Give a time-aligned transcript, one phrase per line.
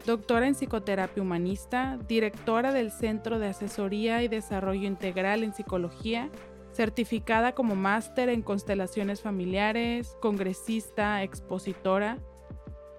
[0.07, 6.31] doctora en psicoterapia humanista, directora del Centro de Asesoría y Desarrollo Integral en Psicología,
[6.75, 12.19] certificada como máster en constelaciones familiares, congresista, expositora,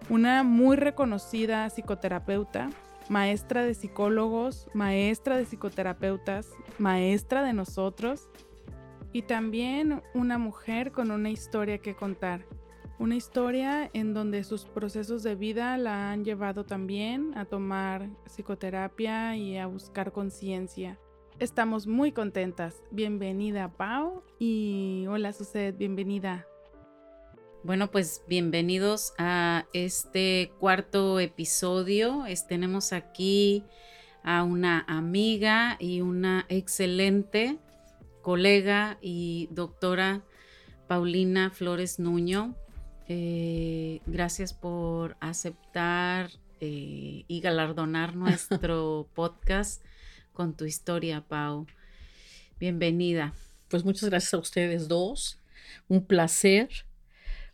[0.09, 2.69] una muy reconocida psicoterapeuta,
[3.09, 8.30] maestra de psicólogos, maestra de psicoterapeutas, maestra de nosotros
[9.11, 12.45] y también una mujer con una historia que contar.
[13.00, 19.35] Una historia en donde sus procesos de vida la han llevado también a tomar psicoterapia
[19.35, 20.97] y a buscar conciencia.
[21.38, 22.81] Estamos muy contentas.
[22.89, 26.47] Bienvenida Pau y hola Suced, bienvenida.
[27.63, 32.23] Bueno, pues bienvenidos a este cuarto episodio.
[32.47, 33.63] tenemos aquí
[34.23, 37.58] a una amiga y una excelente
[38.22, 40.23] colega y doctora
[40.88, 42.55] Paulina Flores Nuño.
[43.08, 46.30] Eh, gracias por aceptar
[46.61, 49.83] eh, y galardonar nuestro podcast
[50.31, 51.66] con tu historia, Pau.
[52.59, 53.33] Bienvenida.
[53.67, 55.39] Pues muchas gracias a ustedes dos.
[55.89, 56.69] Un placer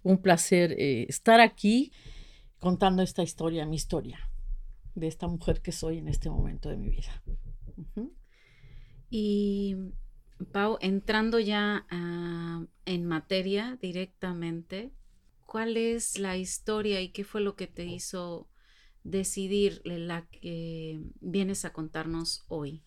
[0.04, 1.92] un placer eh, estar aquí
[2.60, 4.30] contando esta historia, mi historia,
[4.96, 7.24] de esta mujer que soy en este momento de mi vida.
[9.10, 9.76] Y
[10.52, 11.86] Pau, entrando ya
[12.86, 14.92] en materia directamente,
[15.46, 18.48] ¿cuál es la historia y qué fue lo que te hizo
[19.04, 22.84] decidir la que vienes a contarnos hoy?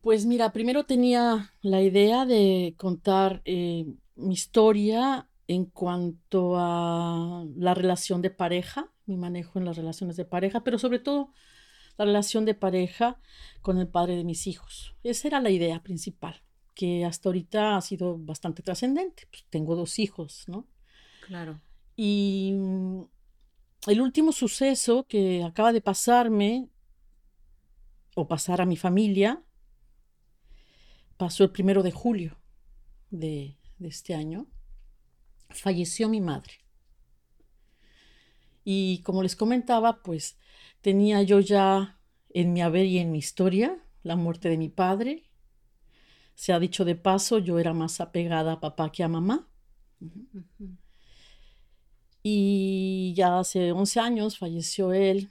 [0.00, 7.72] Pues mira, primero tenía la idea de contar eh, mi historia en cuanto a la
[7.72, 11.32] relación de pareja, mi manejo en las relaciones de pareja, pero sobre todo
[11.96, 13.18] la relación de pareja
[13.62, 14.94] con el padre de mis hijos.
[15.02, 16.42] Esa era la idea principal,
[16.74, 19.26] que hasta ahorita ha sido bastante trascendente.
[19.30, 20.68] Pues tengo dos hijos, ¿no?
[21.26, 21.58] Claro.
[21.96, 23.02] Y mm,
[23.86, 26.68] el último suceso que acaba de pasarme,
[28.14, 29.42] o pasar a mi familia,
[31.16, 32.38] pasó el primero de julio
[33.10, 34.46] de, de este año
[35.50, 36.54] falleció mi madre.
[38.64, 40.36] Y como les comentaba, pues
[40.80, 41.98] tenía yo ya
[42.30, 45.24] en mi haber y en mi historia la muerte de mi padre.
[46.34, 49.48] Se ha dicho de paso, yo era más apegada a papá que a mamá.
[52.22, 55.30] Y ya hace 11 años falleció él.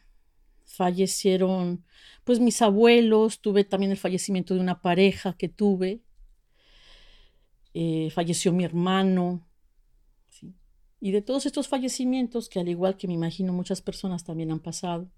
[0.65, 1.85] Fallecieron
[2.23, 6.01] pues mis abuelos, tuve también el fallecimiento de una pareja que tuve.
[7.73, 9.46] Eh, falleció mi hermano,
[10.99, 14.59] y de todos estos fallecimientos, que al igual que me imagino muchas personas también han
[14.59, 15.09] pasado,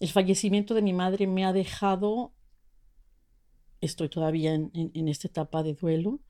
[0.00, 2.32] el fallecimiento de mi madre me ha dejado,
[3.80, 6.20] estoy todavía en, en esta etapa de duelo,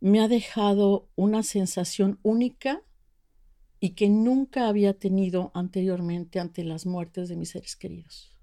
[0.00, 2.82] me ha dejado una sensación única
[3.80, 8.36] y que nunca había tenido anteriormente ante las muertes de mis seres queridos.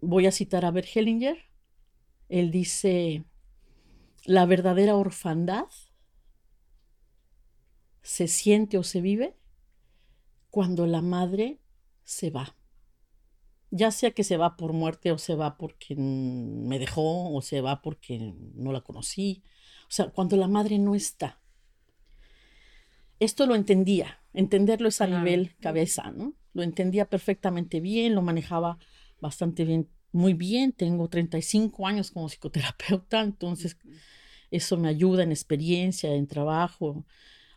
[0.00, 1.36] Voy a citar a Bert Hellinger.
[2.28, 3.24] Él dice,
[4.24, 5.66] la verdadera orfandad
[8.02, 9.36] se siente o se vive
[10.50, 11.60] cuando la madre
[12.04, 12.56] se va.
[13.70, 17.60] Ya sea que se va por muerte o se va porque me dejó o se
[17.60, 19.44] va porque no la conocí.
[19.84, 21.40] O sea, cuando la madre no está.
[23.20, 24.18] Esto lo entendía.
[24.32, 26.34] Entenderlo es a nivel cabeza, ¿no?
[26.52, 28.78] Lo entendía perfectamente bien, lo manejaba
[29.20, 30.72] bastante bien, muy bien.
[30.72, 33.76] Tengo 35 años como psicoterapeuta, entonces
[34.50, 37.04] eso me ayuda en experiencia, en trabajo,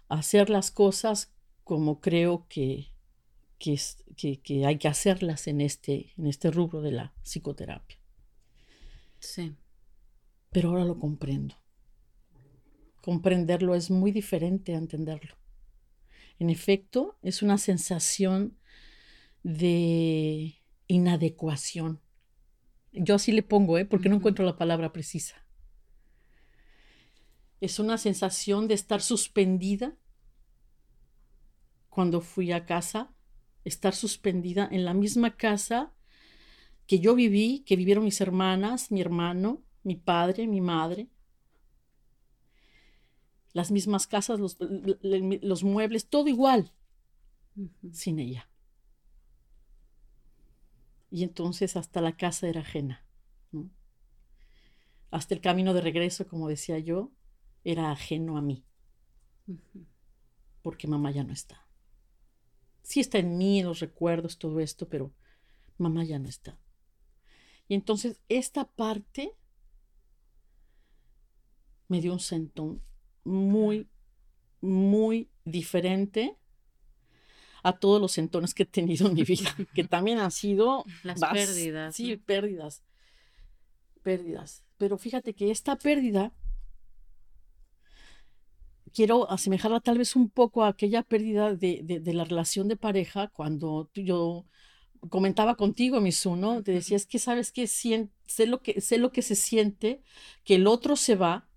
[0.10, 1.34] a hacer las cosas
[1.64, 2.94] como creo que,
[3.58, 3.80] que,
[4.42, 7.98] que, hay que hacerlas en este, en este rubro de la psicoterapia.
[9.20, 9.56] Sí.
[10.52, 11.56] Pero ahora lo comprendo.
[13.02, 15.36] Comprenderlo es muy diferente a entenderlo.
[16.40, 18.58] En efecto, es una sensación
[19.44, 20.56] de
[20.88, 22.03] inadecuación.
[22.94, 23.86] Yo así le pongo, ¿eh?
[23.86, 25.44] porque no encuentro la palabra precisa
[27.64, 29.96] es una sensación de estar suspendida
[31.88, 33.14] cuando fui a casa,
[33.64, 35.94] estar suspendida en la misma casa
[36.88, 41.08] que yo viví, que vivieron mis hermanas, mi hermano, mi padre, mi madre.
[43.54, 46.74] Las mismas casas, los, los muebles, todo igual,
[47.94, 48.50] sin ella.
[51.14, 53.06] Y entonces hasta la casa era ajena.
[55.12, 57.12] Hasta el camino de regreso, como decía yo,
[57.64, 58.66] era ajeno a mí.
[60.64, 61.68] Porque mamá ya no está.
[62.82, 65.14] Sí está en mí, en los recuerdos, todo esto, pero
[65.78, 66.60] mamá ya no está.
[67.68, 69.38] Y entonces esta parte
[71.90, 72.82] me dio un sentón
[73.24, 73.88] muy,
[74.62, 76.40] muy diferente
[77.64, 81.22] a todos los sentones que he tenido en mi vida, que también han sido las
[81.22, 81.96] pérdidas.
[81.96, 82.84] Sí, pérdidas,
[84.04, 84.64] pérdidas.
[84.78, 86.34] Pero fíjate que esta pérdida,
[88.94, 93.90] quiero asemejarla tal vez un poco a aquella pérdida de, la relación de pareja cuando
[93.96, 94.46] yo
[95.10, 96.62] comentaba contigo, Misu, ¿no?
[96.64, 98.10] Te decía, es que sabes que sé
[98.46, 100.02] lo que sé lo que se siente,
[100.44, 101.48] que el otro se va,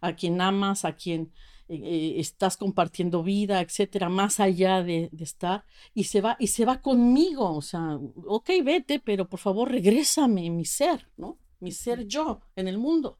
[0.00, 1.32] a quien amas, a quien
[1.74, 5.64] eh, estás compartiendo vida, etcétera, más allá de, estar,
[5.94, 10.50] y se va, y se va conmigo, o sea, ok, vete, pero por favor regrésame,
[10.50, 11.38] mi ser, ¿no?
[11.60, 13.18] Mi ser yo en el mundo.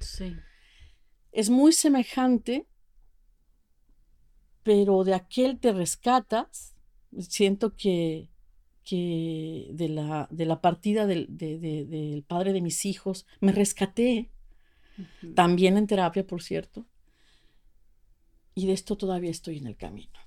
[0.00, 0.34] Sí.
[1.30, 2.66] Es muy semejante,
[4.62, 6.74] pero de aquel te rescatas,
[7.18, 8.32] siento que
[8.84, 14.32] que de la, de la partida del, del, padre de mis hijos, me rescaté,
[15.34, 16.84] también en terapia, por cierto,
[18.54, 20.18] y de esto todavía estoy en el camino.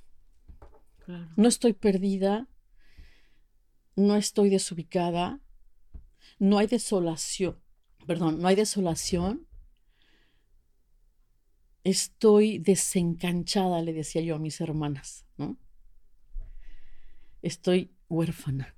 [1.35, 2.47] No estoy perdida,
[3.95, 5.39] no estoy desubicada,
[6.39, 7.61] no hay desolación,
[8.07, 9.47] perdón, no hay desolación.
[11.83, 15.57] Estoy desencanchada, le decía yo a mis hermanas, ¿no?
[17.43, 18.75] Estoy huérfana.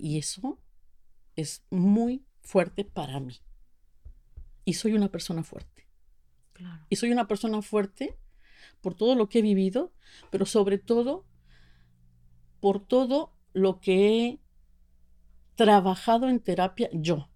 [0.00, 0.58] Y eso
[1.36, 3.38] es muy fuerte para mí.
[4.64, 5.86] Y soy una persona fuerte.
[6.88, 8.18] Y soy una persona fuerte
[8.84, 9.94] por todo lo que he vivido,
[10.30, 11.24] pero sobre todo
[12.60, 14.40] por todo lo que he
[15.54, 17.30] trabajado en terapia yo.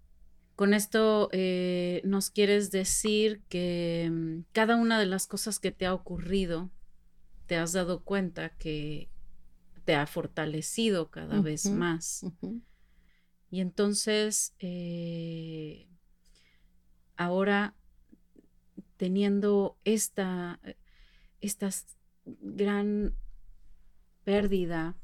[0.55, 5.87] Con esto eh, nos quieres decir que mm, cada una de las cosas que te
[5.87, 6.69] ha ocurrido,
[7.47, 9.09] te has dado cuenta que
[9.85, 12.27] te ha fortalecido cada vez más.
[13.49, 15.87] Y entonces, eh,
[17.17, 17.73] ahora
[18.99, 20.59] teniendo esta,
[21.41, 21.69] esta
[22.25, 23.15] gran
[24.23, 24.95] pérdida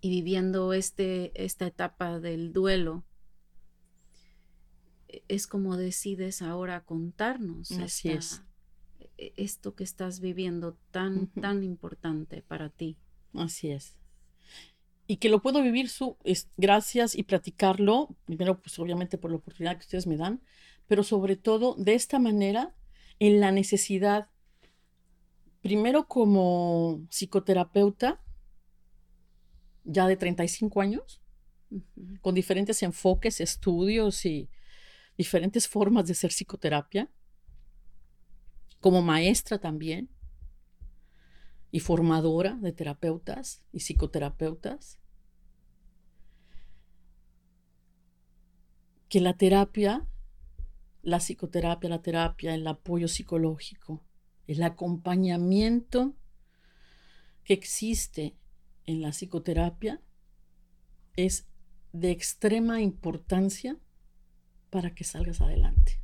[0.00, 3.04] y viviendo este, esta etapa del duelo,
[5.08, 8.42] e, es como decides ahora contarnos Así es.
[9.16, 12.98] E, esto que estás viviendo tan, tan importante para ti.
[13.32, 13.96] Así es.
[15.06, 19.36] Y que lo puedo vivir su, es, gracias y platicarlo, primero pues obviamente por la
[19.36, 20.42] oportunidad que ustedes me dan,
[20.86, 22.74] pero sobre todo de esta manera,
[23.18, 24.30] en la necesidad,
[25.64, 28.22] primero como psicoterapeuta,
[29.84, 31.22] ya de 35 años,
[32.20, 34.50] con diferentes enfoques, estudios y
[35.16, 37.10] diferentes formas de hacer psicoterapia,
[38.78, 40.10] como maestra también,
[41.70, 44.98] y formadora de terapeutas y psicoterapeutas,
[49.08, 50.06] que la terapia,
[51.00, 54.03] la psicoterapia, la terapia, el apoyo psicológico,
[54.46, 56.14] el acompañamiento
[57.44, 58.36] que existe
[58.86, 60.00] en la psicoterapia
[61.16, 61.46] es
[61.92, 63.78] de extrema importancia
[64.70, 66.00] para que salgas adelante.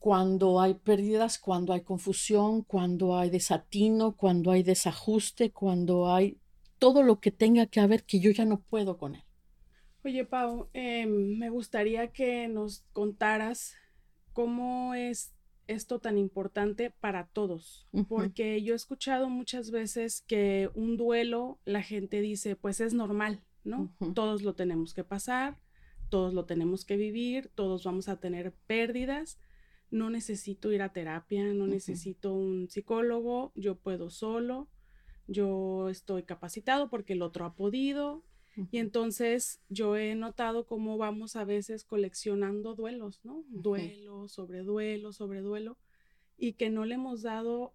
[0.00, 6.38] cuando hay pérdidas, cuando hay confusión, cuando hay desatino, cuando hay desajuste, cuando hay
[6.78, 9.22] todo lo que tenga que haber que yo ya no puedo con él.
[10.02, 13.74] Oye, Pau, em, me gustaría que nos contaras
[14.32, 15.34] cómo es
[15.66, 21.82] esto tan importante para todos, porque yo he escuchado muchas veces que un duelo, la
[21.82, 23.92] gente dice, pues es normal, ¿no?
[24.14, 25.60] Todos lo tenemos que pasar,
[26.08, 29.38] todos lo tenemos que vivir, todos vamos a tener pérdidas
[29.90, 34.68] no necesito ir a terapia, no necesito un psicólogo, yo puedo solo,
[35.26, 38.24] yo estoy capacitado porque el otro ha podido.
[38.70, 43.44] Y entonces yo he notado cómo vamos a veces coleccionando duelos, ¿no?
[43.48, 45.78] Duelo sobre duelo sobre duelo,
[46.36, 47.72] y que no le hemos dado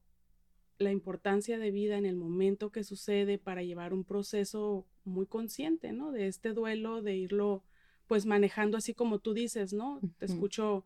[0.78, 5.94] la importancia de vida en el momento que sucede para llevar un proceso muy consciente,
[5.94, 6.12] ¿no?
[6.12, 7.64] De este duelo, de irlo
[8.08, 10.00] pues manejando así como tú dices, ¿no?
[10.20, 10.86] Te escucho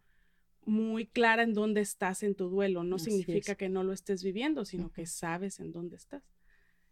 [0.65, 2.83] muy clara en dónde estás en tu duelo.
[2.83, 3.57] No Así significa es.
[3.57, 6.23] que no lo estés viviendo, sino que sabes en dónde estás.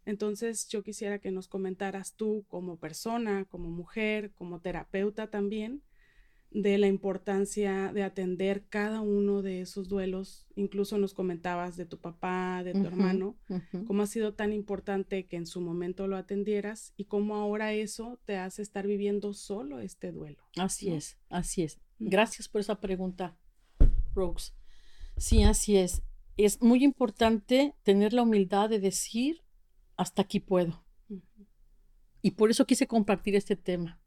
[0.08, 5.82] Entonces yo quisiera que nos comentaras tú como persona, como mujer, como terapeuta también,
[6.50, 10.46] de la importancia de atender cada uno de esos duelos.
[10.56, 13.36] Incluso nos comentabas de tu papá, de tu hermano,
[13.86, 18.18] cómo ha sido tan importante que en su momento lo atendieras y cómo ahora eso
[18.24, 20.42] te hace estar viviendo solo este duelo.
[20.56, 20.96] Así ¿no?
[20.96, 21.76] es, así es.
[22.00, 22.08] Ujú.
[22.08, 23.36] Gracias por esa pregunta,
[24.14, 24.52] Rose.
[25.18, 26.00] Sí, así es.
[26.38, 29.42] Es muy importante tener la humildad de decir,
[29.98, 30.82] hasta aquí puedo.
[32.22, 34.00] Y por eso quise compartir este tema.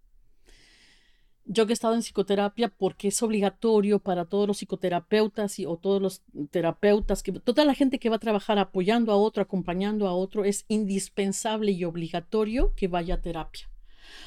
[1.45, 5.77] Yo que he estado en psicoterapia porque es obligatorio para todos los psicoterapeutas y, o
[5.77, 10.07] todos los terapeutas, que, toda la gente que va a trabajar apoyando a otro, acompañando
[10.07, 13.69] a otro, es indispensable y obligatorio que vaya a terapia.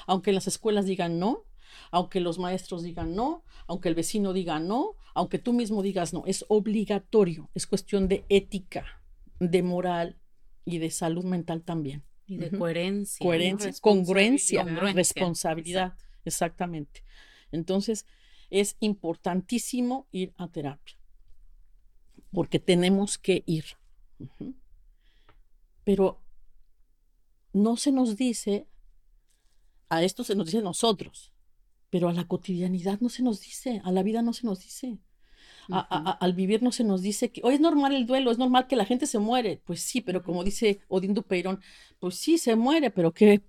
[0.06, 1.44] Aunque las escuelas digan no,
[1.90, 6.24] aunque los maestros digan no, aunque el vecino diga no, aunque tú mismo digas no,
[6.26, 9.02] es obligatorio, es cuestión de ética,
[9.38, 10.18] de moral
[10.64, 12.02] y de salud mental también.
[12.26, 13.24] Y de coherencia.
[13.24, 15.94] Coherencia, congruencia, Congruencia, responsabilidad,
[16.24, 17.04] exactamente.
[17.52, 18.06] Entonces,
[18.50, 20.96] es importantísimo ir a terapia,
[22.32, 23.64] porque tenemos que ir.
[25.84, 26.22] Pero
[27.52, 28.66] no se nos dice,
[29.88, 31.32] a esto se nos dice nosotros,
[31.90, 34.98] pero a la cotidianidad no se nos dice, a la vida no se nos dice.
[35.70, 38.38] A- a- al vivir no se nos dice que hoy es normal el duelo, es
[38.38, 39.60] normal que la gente se muere.
[39.64, 41.60] Pues sí, pero como dice Odín Dupeirón,
[41.98, 43.42] pues sí, se muere, pero qué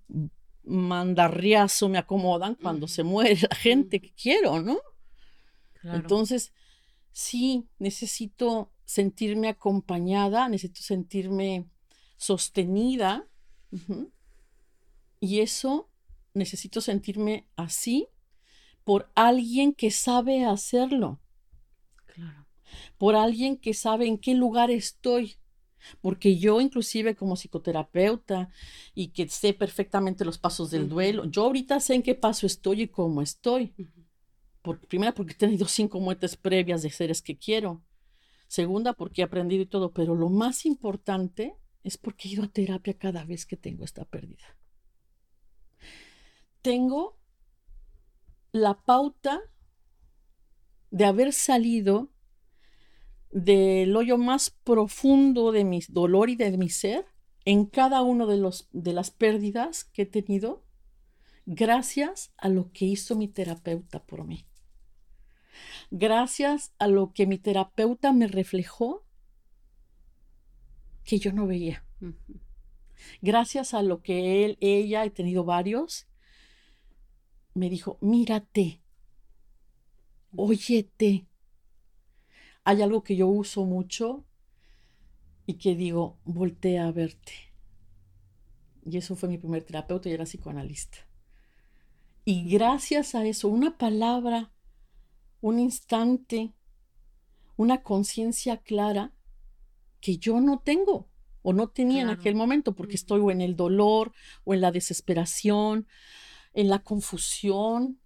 [0.64, 4.80] mandarriazo me acomodan cuando se muere la gente que quiero, ¿no?
[5.82, 5.98] Claro.
[6.00, 6.54] Entonces,
[7.12, 11.66] sí, necesito sentirme acompañada, necesito sentirme
[12.18, 13.28] sostenida.
[15.20, 15.90] Y eso
[16.34, 18.08] necesito sentirme así
[18.84, 21.20] por alguien que sabe hacerlo
[22.16, 22.48] claro.
[22.98, 25.36] por alguien que sabe en qué lugar estoy.
[26.02, 28.50] Porque yo inclusive como psicoterapeuta
[28.96, 32.84] y que sé perfectamente los pasos del duelo, yo ahorita sé en qué paso estoy
[32.84, 33.74] y cómo estoy.
[34.64, 37.84] Por, primera, porque he tenido cinco muertes previas de seres que quiero.
[38.48, 39.92] Segunda, porque he aprendido y todo.
[39.92, 44.06] Pero lo más importante es porque he ido a terapia cada vez que tengo esta
[44.06, 44.58] pérdida.
[46.64, 47.20] Tengo
[48.52, 49.42] la pauta
[50.96, 52.10] de haber salido
[53.30, 57.06] del hoyo más profundo de mi dolor y de mi ser
[57.44, 60.64] en cada uno de, los, de las pérdidas que he tenido
[61.46, 64.46] gracias a lo que hizo mi terapeuta por mí.
[65.92, 69.06] Gracias a lo que mi terapeuta me reflejó
[71.04, 71.84] que yo no veía.
[73.22, 76.08] Gracias a lo que él, ella, he tenido varios,
[77.54, 78.85] me dijo, mírate,
[80.38, 81.28] óyete.
[82.64, 84.26] Hay algo que yo uso mucho
[85.46, 87.34] y que digo, voltea a verte.
[88.86, 90.98] Y eso fue mi primer terapeuta y era psicoanalista.
[92.24, 94.52] Y gracias a eso, una palabra,
[95.42, 96.54] un instante,
[97.56, 99.14] una conciencia clara
[100.02, 101.08] que yo no tengo
[101.44, 104.12] o no tenía en aquel momento porque estoy o en el dolor
[104.44, 105.88] o en la desesperación,
[106.54, 108.00] en la confusión,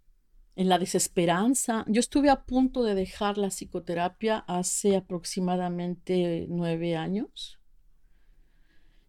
[0.60, 1.86] en la desesperanza.
[1.88, 7.62] Yo estuve a punto de dejar la psicoterapia hace aproximadamente nueve años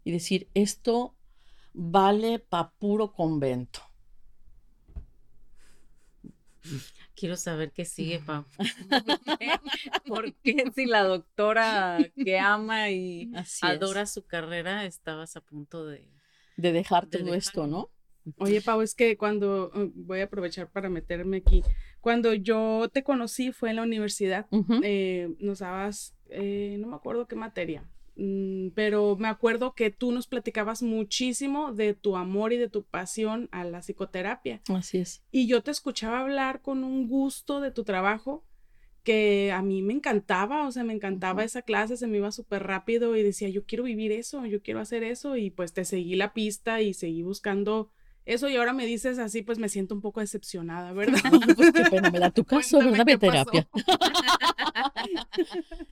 [0.04, 1.16] y decir, esto
[1.72, 3.80] vale pa' puro convento.
[7.16, 8.44] Quiero saber qué sigue, Pau.
[10.06, 13.28] ¿Por qué si la doctora que ama y
[13.62, 16.08] adora su carrera estabas a punto de...
[16.56, 17.66] de dejar de todo esto.
[17.66, 17.90] ¿no?
[18.38, 21.62] Oye, Pau, es que cuando eh, voy a aprovechar para meterme aquí,
[22.00, 24.80] cuando yo te conocí fue en la universidad, Ujú.
[24.82, 27.84] eh, nos dabas, eh, no me acuerdo qué materia,
[28.16, 32.84] mm, pero me acuerdo que tú nos platicabas muchísimo de tu amor y de tu
[32.84, 34.62] pasión a la psicoterapia.
[34.68, 35.22] Así es.
[35.30, 38.44] Y yo te escuchaba hablar con un gusto de tu trabajo
[39.02, 41.46] que a mí me encantaba, o sea, me encantaba Ujú.
[41.46, 44.80] esa clase, se me iba súper rápido y decía, yo quiero vivir eso, yo quiero
[44.80, 47.90] hacer eso y pues te seguí la pista y seguí buscando
[48.34, 51.20] eso y ahora me dices así, pues me siento un poco decepcionada, ¿verdad?
[51.56, 53.06] Pues qué pena me da tu caso, Cuéntame ¿verdad?
[53.06, 53.68] qué terapia.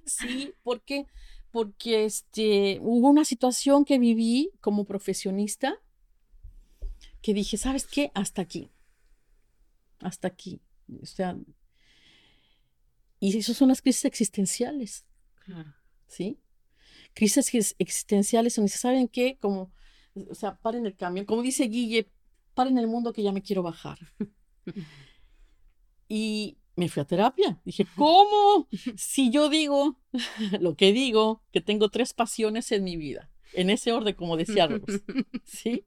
[0.04, 1.06] Sí, porque,
[1.50, 5.76] porque este, hubo una situación que viví como profesionista
[7.22, 8.10] que dije, ¿sabes qué?
[8.14, 8.70] Hasta aquí.
[10.00, 10.60] Hasta aquí.
[11.02, 11.36] O sea,
[13.20, 15.04] y eso son las crisis existenciales,
[15.44, 15.74] Claro.
[16.06, 16.38] ¿sí?
[17.14, 19.38] Crisis ex- existenciales donde ¿saben qué?
[19.40, 19.72] Como,
[20.30, 21.26] o sea, paren el camión.
[21.26, 22.10] Como dice Guille,
[22.58, 23.98] paren el mundo que ya me quiero bajar.
[26.10, 27.60] Y me fui a terapia.
[27.66, 28.66] Dije, ¿cómo?
[28.96, 30.00] Si yo digo
[30.60, 34.66] lo que digo, que tengo tres pasiones en mi vida, en ese orden, como decía
[34.66, 35.02] Rose,
[35.44, 35.84] ¿sí?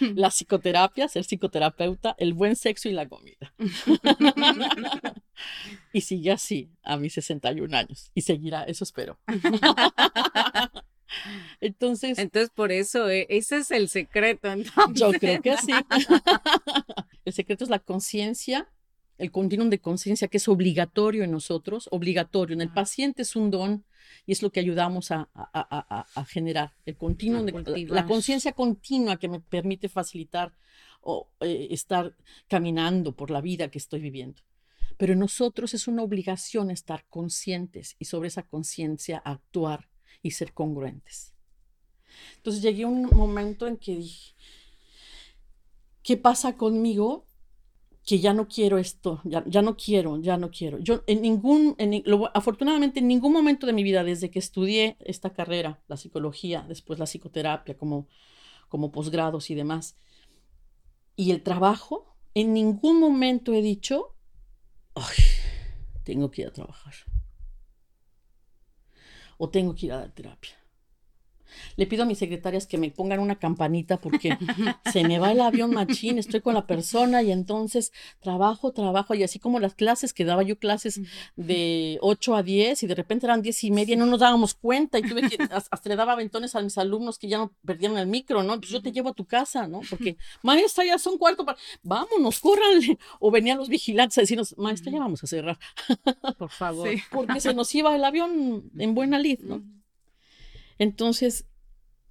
[0.00, 3.54] La psicoterapia, ser psicoterapeuta, el buen sexo y la comida.
[5.92, 8.10] y sigue así a mis 61 años.
[8.14, 9.16] Y seguirá, eso espero.
[11.60, 12.18] Entonces.
[12.18, 14.48] Entonces, por eso, eh, ese es el secreto.
[14.92, 15.72] Yo creo que sí.
[17.24, 18.68] el secreto es la conciencia,
[19.18, 22.54] el continuum de conciencia que es obligatorio en nosotros, obligatorio.
[22.54, 23.84] En el paciente es un don
[24.24, 25.28] y es lo que ayudamos a,
[26.28, 26.74] generar.
[26.84, 30.52] El continuum de, la conciencia continua que me permite facilitar
[31.00, 32.14] o eh, estar
[32.48, 34.42] caminando por la vida que estoy viviendo.
[34.96, 39.88] Pero en nosotros es una obligación estar conscientes y sobre esa conciencia actuar
[40.22, 41.34] y ser congruentes.
[42.36, 44.34] Entonces llegué a un momento en que dije,
[46.02, 47.26] ¿qué pasa conmigo?
[48.04, 50.78] Que ya no quiero esto, ya, ya no quiero, ya no quiero.
[50.78, 52.04] Yo en ningún, en,
[52.34, 56.98] afortunadamente en ningún momento de mi vida, desde que estudié esta carrera, la psicología, después
[57.00, 58.06] la psicoterapia como,
[58.68, 59.96] como posgrados y demás,
[61.16, 64.14] y el trabajo, en ningún momento he dicho,
[64.94, 65.16] ay,
[66.04, 66.94] tengo que ir a trabajar
[69.38, 70.56] o tengo que ir a la terapia.
[71.76, 74.36] Le pido a mis secretarias que me pongan una campanita porque
[74.92, 79.22] se me va el avión machín, estoy con la persona y entonces trabajo, trabajo y
[79.22, 81.00] así como las clases que daba yo clases
[81.36, 84.54] de 8 a 10 y de repente eran 10 y media y no nos dábamos
[84.54, 87.98] cuenta y tuve que, hasta le daba aventones a mis alumnos que ya no perdieron
[87.98, 88.58] el micro, ¿no?
[88.58, 89.80] Pues yo te llevo a tu casa, ¿no?
[89.88, 92.98] Porque, maestra, ya son cuarto para, vámonos, córranle.
[93.20, 95.58] O venían los vigilantes a decirnos, maestra, ya vamos a cerrar.
[96.38, 96.88] Por favor.
[97.10, 99.62] Porque se nos iba el avión en buena lid, ¿no?
[100.78, 101.46] Entonces,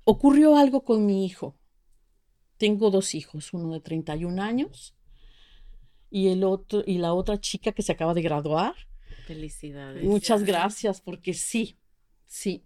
[0.03, 1.57] ocurrió algo con mi hijo.
[2.57, 4.95] Tengo dos hijos, uno de 31 años
[6.09, 8.75] y, el otro, y la otra chica que se acaba de graduar.
[9.27, 10.03] Felicidades.
[10.03, 11.77] Muchas gracias, porque sí,
[12.25, 12.63] sí,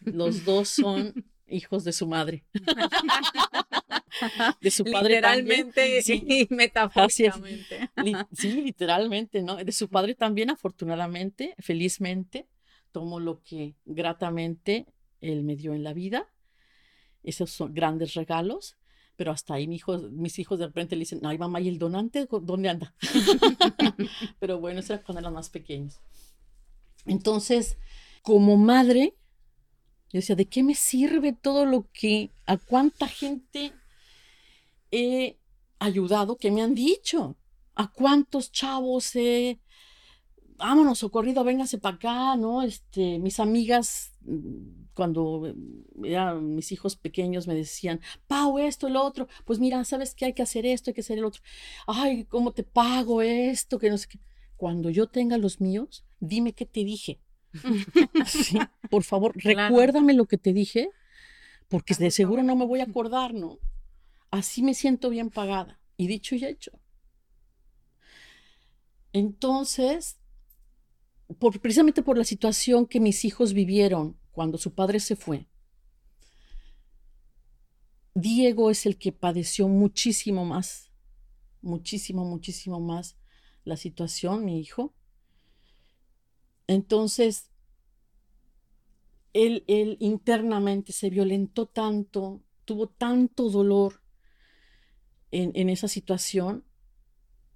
[0.00, 1.14] los dos son
[1.46, 2.44] hijos de su madre.
[4.60, 7.90] de su padre literalmente sí, y metafóricamente.
[8.32, 9.56] sí, literalmente, ¿no?
[9.56, 12.46] De su padre también, afortunadamente, felizmente,
[12.90, 14.86] tomo lo que gratamente
[15.22, 16.28] él me dio en la vida.
[17.22, 18.76] Esos son grandes regalos,
[19.16, 21.78] pero hasta ahí mi hijo, mis hijos de repente le dicen, ay mamá, ¿y el
[21.78, 22.94] donante dónde anda?
[24.40, 26.00] pero bueno, eso era cuando eran más pequeños.
[27.06, 27.78] Entonces,
[28.22, 29.16] como madre,
[30.12, 33.72] yo decía, ¿de qué me sirve todo lo que, a cuánta gente
[34.90, 35.38] he
[35.78, 37.36] ayudado que me han dicho?
[37.74, 39.60] ¿A cuántos chavos he
[40.62, 42.62] vámonos, socorrido, véngase para acá, ¿no?
[42.62, 44.12] Este, mis amigas,
[44.94, 45.54] cuando
[46.04, 50.26] eran mis hijos pequeños, me decían, Pau, esto, lo otro, pues mira, ¿sabes qué?
[50.26, 51.42] Hay que hacer esto, hay que hacer el otro.
[51.86, 53.78] Ay, ¿cómo te pago esto?
[53.78, 54.20] Que no sé qué.
[54.56, 57.20] Cuando yo tenga los míos, dime qué te dije.
[58.90, 60.90] por favor, recuérdame lo que te dije,
[61.68, 63.58] porque de seguro no me voy a acordar, ¿no?
[64.30, 65.80] Así me siento bien pagada.
[65.96, 66.72] Y dicho y hecho.
[69.12, 70.18] Entonces,
[71.60, 75.46] precisamente por la situación que mis hijos vivieron cuando su padre se fue,
[78.14, 80.90] Diego es el que padeció muchísimo más,
[81.62, 83.16] muchísimo, muchísimo más
[83.64, 84.92] la situación, mi hijo.
[86.66, 87.50] Entonces,
[89.32, 94.02] él, él internamente se violentó tanto, tuvo tanto dolor
[95.30, 96.64] en, en esa situación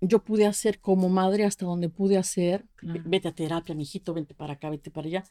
[0.00, 2.66] yo pude hacer como madre hasta donde pude hacer.
[2.82, 5.24] Vete a terapia, mijito, vente para acá, vete para allá.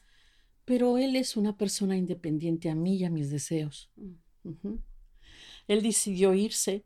[0.66, 3.90] Pero él es una persona independiente a mí y a mis deseos.
[3.94, 4.74] Mm.
[5.68, 6.84] Él decidió irse.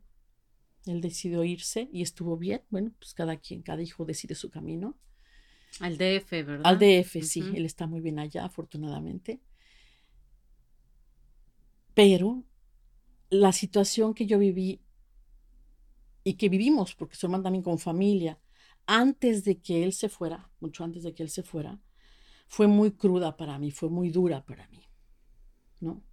[0.85, 2.61] Él decidió irse y estuvo bien.
[2.69, 4.97] Bueno, pues cada quien, cada hijo decide su camino.
[5.79, 6.61] Al DF, ¿verdad?
[6.63, 7.43] Al DF, sí.
[7.55, 9.41] Él está muy bien allá, afortunadamente.
[11.95, 12.43] Pero
[13.31, 14.79] la situación que yo viví
[16.23, 18.39] y que vivimos, porque su hermano también con familia,
[18.85, 21.79] antes de que él se fuera, mucho antes de que él se fuera,
[22.51, 24.85] fue muy cruda para mí, fue muy dura para mí,
[25.79, 26.03] ¿no?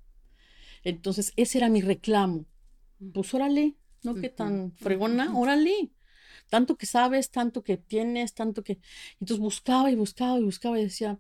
[0.84, 2.46] Entonces, ese era mi reclamo.
[3.12, 3.74] Pues órale,
[4.04, 4.14] ¿no?
[4.14, 5.90] Qué tan fregona, órale.
[6.48, 8.78] Tanto que sabes, tanto que tienes, tanto que...
[9.14, 11.18] Entonces buscaba y buscaba y buscaba y decía,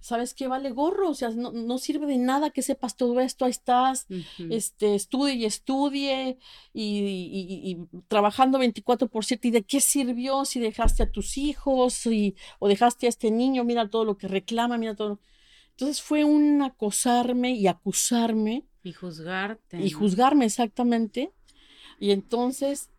[0.00, 0.48] ¿sabes qué?
[0.48, 4.06] Vale gorro, o sea, no, sirve de nada que sepas todo esto, ahí estás,
[4.50, 6.38] este, estudie y estudie
[6.72, 7.76] y,
[8.08, 12.68] trabajando 24 por 7, ¿y de qué sirvió si dejaste a tus hijos y, o
[12.68, 13.64] dejaste a este niño?
[13.64, 15.20] Mira todo lo que reclama, mira todo.
[15.72, 18.64] Entonces fue un acosarme y acusarme.
[18.82, 19.80] Y juzgarte.
[19.80, 21.32] Y juzgarme exactamente.
[21.98, 22.90] Y entonces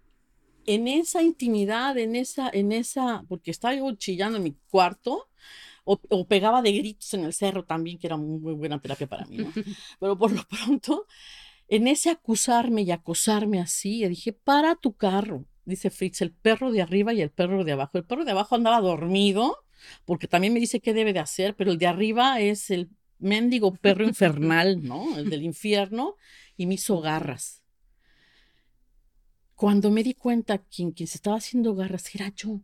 [0.65, 5.29] en esa intimidad, en esa, en esa, porque estaba yo chillando en mi cuarto,
[5.83, 9.25] o, o, pegaba de gritos en el cerro también, que era muy buena terapia para
[9.25, 9.51] mí, ¿no?
[9.99, 11.07] Pero por lo pronto,
[11.67, 16.71] en ese acusarme y acosarme así, le dije, para tu carro, dice Fritz, el perro
[16.71, 17.97] de arriba y el perro de abajo.
[17.97, 19.57] El perro de abajo andaba dormido,
[20.05, 23.73] porque también me dice qué debe de hacer, pero el de arriba es el mendigo
[23.75, 25.17] perro infernal, ¿no?
[25.17, 26.15] El del infierno,
[26.57, 27.60] y me hizo garras.
[29.61, 32.61] Cuando me di cuenta que quien se estaba haciendo garras era yo.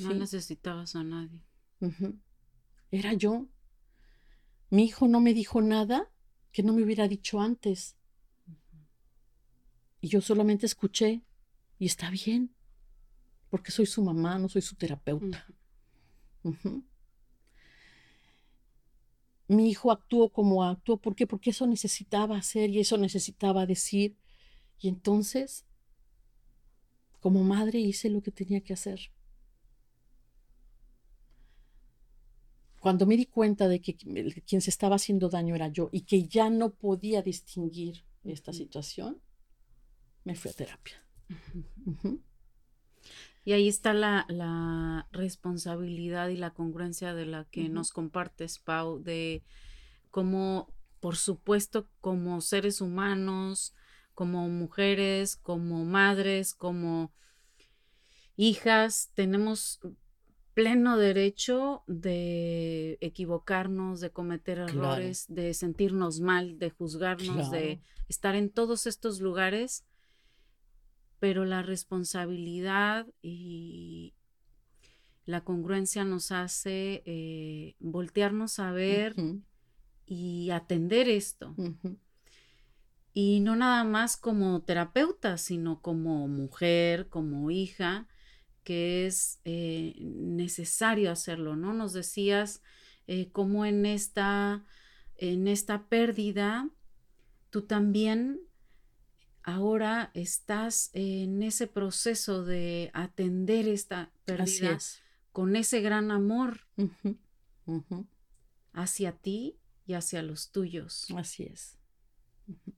[0.00, 1.40] No necesitabas a nadie.
[2.90, 3.46] Era yo.
[4.70, 6.10] Mi hijo no me dijo nada
[6.50, 7.96] que no me hubiera dicho antes.
[10.00, 11.22] Y yo solamente escuché
[11.78, 12.52] y está bien,
[13.50, 15.46] porque soy su mamá, no soy su terapeuta.
[19.46, 21.28] Mi hijo actuó como actuó, ¿por qué?
[21.28, 24.16] Porque eso necesitaba hacer y eso necesitaba decir.
[24.78, 25.64] Y entonces,
[27.20, 29.00] como madre, hice lo que tenía que hacer.
[32.80, 36.28] Cuando me di cuenta de que quien se estaba haciendo daño era yo y que
[36.28, 39.22] ya no podía distinguir esta situación,
[40.24, 41.02] me fui a terapia.
[43.44, 49.42] Y ahí está la, responsabilidad y la congruencia de la que nos compartes, Pau, de
[50.10, 53.74] cómo, por supuesto, como seres humanos,
[54.14, 57.12] como mujeres, como madres, como
[58.36, 59.80] hijas, tenemos
[60.54, 68.50] pleno derecho de equivocarnos, de cometer errores, de sentirnos mal, de juzgarnos, de estar en
[68.50, 69.84] todos estos lugares,
[71.18, 74.14] pero la responsabilidad y
[75.26, 79.16] la congruencia nos hace eh, voltearnos a ver
[80.06, 81.54] y atender esto.
[83.16, 88.08] Y no nada más como terapeuta, sino como mujer, como hija,
[88.64, 91.72] que es eh, necesario hacerlo, ¿no?
[91.72, 92.60] Nos decías
[93.06, 94.64] eh, cómo en esta,
[95.16, 96.68] en esta pérdida
[97.50, 98.40] tú también
[99.44, 104.78] ahora estás en ese proceso de atender esta pérdida
[105.30, 106.66] con ese gran amor
[108.72, 111.06] hacia ti y hacia los tuyos.
[111.16, 111.78] Así es.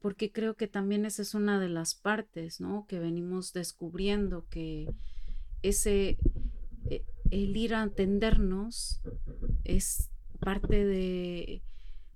[0.01, 2.87] Porque creo que también esa es una de las partes, ¿no?
[2.87, 4.89] Que venimos descubriendo que
[5.63, 6.19] ese,
[6.91, 9.01] eh, el ir a atendernos
[9.65, 11.63] es parte de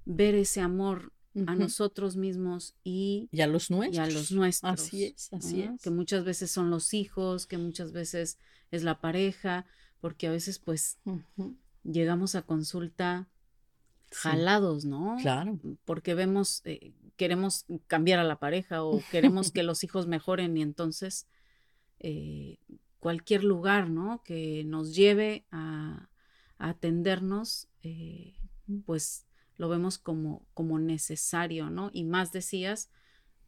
[0.04, 1.12] ver ese amor
[1.46, 3.96] a nosotros mismos y, a los nuestros.
[3.96, 4.72] Y a los nuestros.
[4.72, 5.80] Así es, así es.
[5.82, 8.38] Que muchas veces son los hijos, que muchas veces
[8.70, 9.66] es la pareja,
[10.00, 10.98] porque a veces pues
[11.84, 13.28] llegamos a consulta
[14.12, 15.16] jalados, ¿no?
[15.20, 15.58] Claro.
[15.84, 20.62] Porque vemos, eh, queremos cambiar a la pareja o queremos que los hijos mejoren y
[20.62, 21.26] entonces
[21.98, 22.58] eh,
[22.98, 24.22] cualquier lugar, ¿no?
[24.22, 26.08] Que nos lleve a,
[26.58, 28.36] atendernos, eh,
[28.84, 31.90] pues lo vemos como, como necesario, ¿no?
[31.92, 32.90] Y más decías,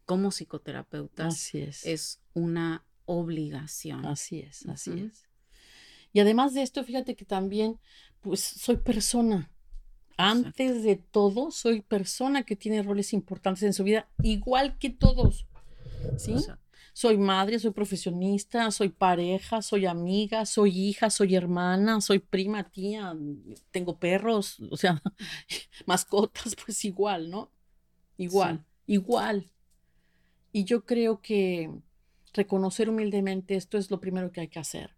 [0.05, 2.21] como psicoterapeutas, es.
[2.33, 4.07] una obligación.
[4.07, 5.29] Así es, así es.
[6.13, 7.79] Y además de esto, fíjate que también,
[8.21, 9.51] pues soy persona.
[10.17, 15.47] Antes de todo, soy persona que tiene roles importantes en su vida, igual que todos.
[16.19, 16.37] ¿Sí?
[16.93, 23.17] Soy madre, soy profesionista, soy pareja, soy amiga, soy hija, soy hermana, soy prima, tía,
[23.71, 25.03] tengo perros, o sea,
[25.87, 27.51] mascotas, pues igual, ¿no?
[28.19, 29.51] Igual, igual.
[30.53, 31.71] Y yo creo que
[32.35, 34.91] reconocer humildemente esto es lo primero que hay que hacer.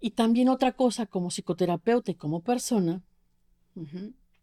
[0.00, 3.02] Y también otra cosa, como psicoterapeuta y como persona,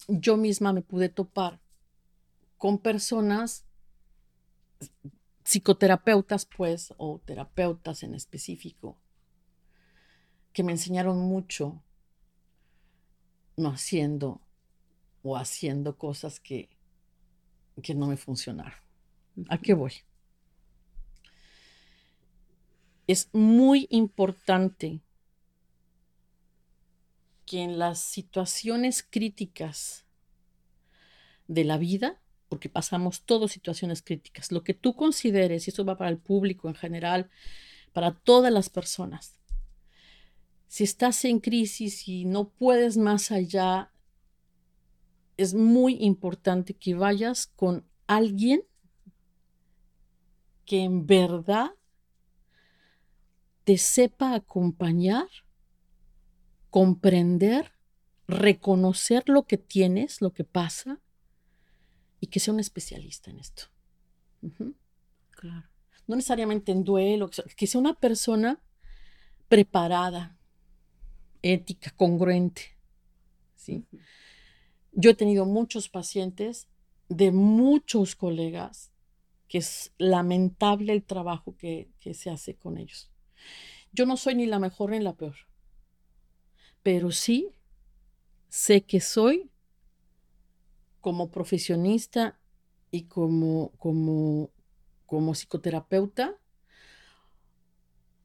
[0.08, 1.60] yo misma me pude topar
[2.58, 3.66] con personas
[5.44, 8.98] psicoterapeutas, pues, o terapeutas en específico,
[10.54, 11.84] que me enseñaron mucho
[13.58, 14.42] no haciendo
[15.22, 16.70] o haciendo cosas que,
[17.82, 18.80] que no me funcionaron.
[19.50, 19.94] ¿A qué voy?
[23.08, 25.02] Es muy importante
[27.46, 30.06] que en las situaciones críticas
[31.48, 34.52] de la vida porque pasamos todas situaciones críticas.
[34.52, 37.32] Lo que tú consideres, y eso va para el público en general,
[37.94, 39.40] para todas las personas.
[40.68, 43.92] Si estás en crisis y no puedes más allá,
[45.36, 48.62] es muy importante que vayas con alguien
[50.64, 51.72] que en verdad
[53.64, 55.28] te sepa acompañar,
[56.74, 57.72] comprender,
[58.28, 61.00] reconocer lo que tienes, lo que pasa
[62.20, 63.66] y que sea un especialista en esto.
[65.30, 65.70] Claro.
[66.08, 68.60] no necesariamente en duelo, que sea una persona
[69.48, 70.36] preparada,
[71.44, 72.76] ética, congruente.
[73.56, 73.86] ¿sí?
[74.94, 76.70] Yo he tenido muchos pacientes
[77.08, 78.92] de muchos colegas
[79.48, 83.12] que es lamentable el trabajo que, que se hace con ellos.
[83.92, 85.36] Yo no soy ni la mejor ni la peor,
[86.84, 87.50] pero sí
[88.50, 89.50] sé que soy
[91.02, 92.40] como profesionista
[92.92, 94.52] y como, como,
[95.06, 96.38] como psicoterapeuta,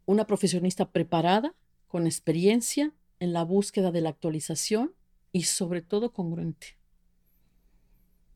[0.06, 1.54] una profesionista preparada,
[1.86, 4.94] con experiencia en la búsqueda de la actualización
[5.32, 6.78] y sobre todo congruente.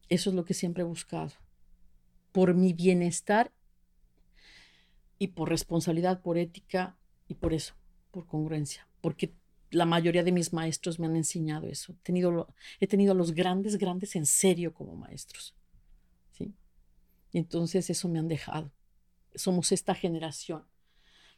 [0.09, 1.33] Eso es lo que siempre he buscado.
[2.33, 3.53] Por mi bienestar
[5.19, 6.97] y por responsabilidad, por ética
[7.29, 7.75] y por eso,
[8.11, 8.89] por congruencia.
[9.01, 9.35] Porque
[9.73, 11.93] la mayoría de mis maestros me han enseñado eso.
[11.93, 15.55] He tenido, he tenido a los grandes, grandes en serio como maestros.
[16.33, 16.55] ¿sí?
[17.33, 18.71] Y entonces eso me han dejado.
[19.35, 20.65] Somos esta generación.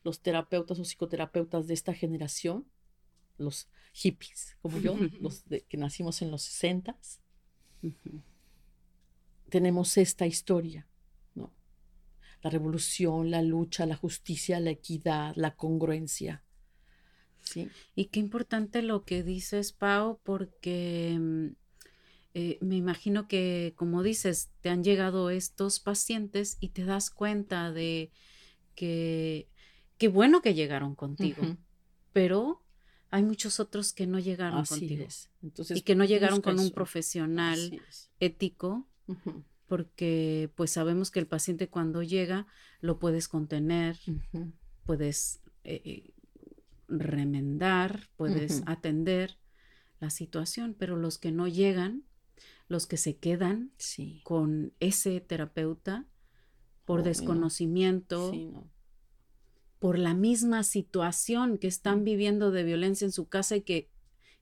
[0.03, 2.67] Los terapeutas o psicoterapeutas de esta generación,
[3.39, 6.99] los hippies como yo, los que nacimos en los 60
[9.49, 10.87] tenemos esta historia,
[11.35, 11.53] ¿no?
[12.43, 16.43] La revolución, la lucha, la justicia, la equidad, la congruencia,
[17.95, 21.47] y qué importante lo que dices, Pau, porque mm,
[22.35, 27.73] eh, me imagino que, como dices, te han llegado estos pacientes y te das cuenta
[27.73, 28.11] de
[28.75, 29.49] que
[29.99, 31.57] qué bueno que llegaron contigo,
[32.13, 32.65] pero
[33.11, 35.07] hay muchos otros que no llegaron contigo.
[35.43, 37.81] Entonces, y que no llegaron con un profesional
[38.19, 38.89] ético.
[39.67, 42.47] Porque pues sabemos que el paciente cuando llega
[42.81, 43.99] lo puedes contener,
[44.85, 46.14] puedes eh, eh,
[46.89, 49.39] remendar, puedes atender
[50.01, 52.05] la situación, pero los que no llegan,
[52.69, 53.73] los que se quedan
[54.23, 56.07] con ese terapeuta
[56.85, 58.33] por desconocimiento,
[59.79, 63.91] por la misma situación que están viviendo de violencia en su casa y que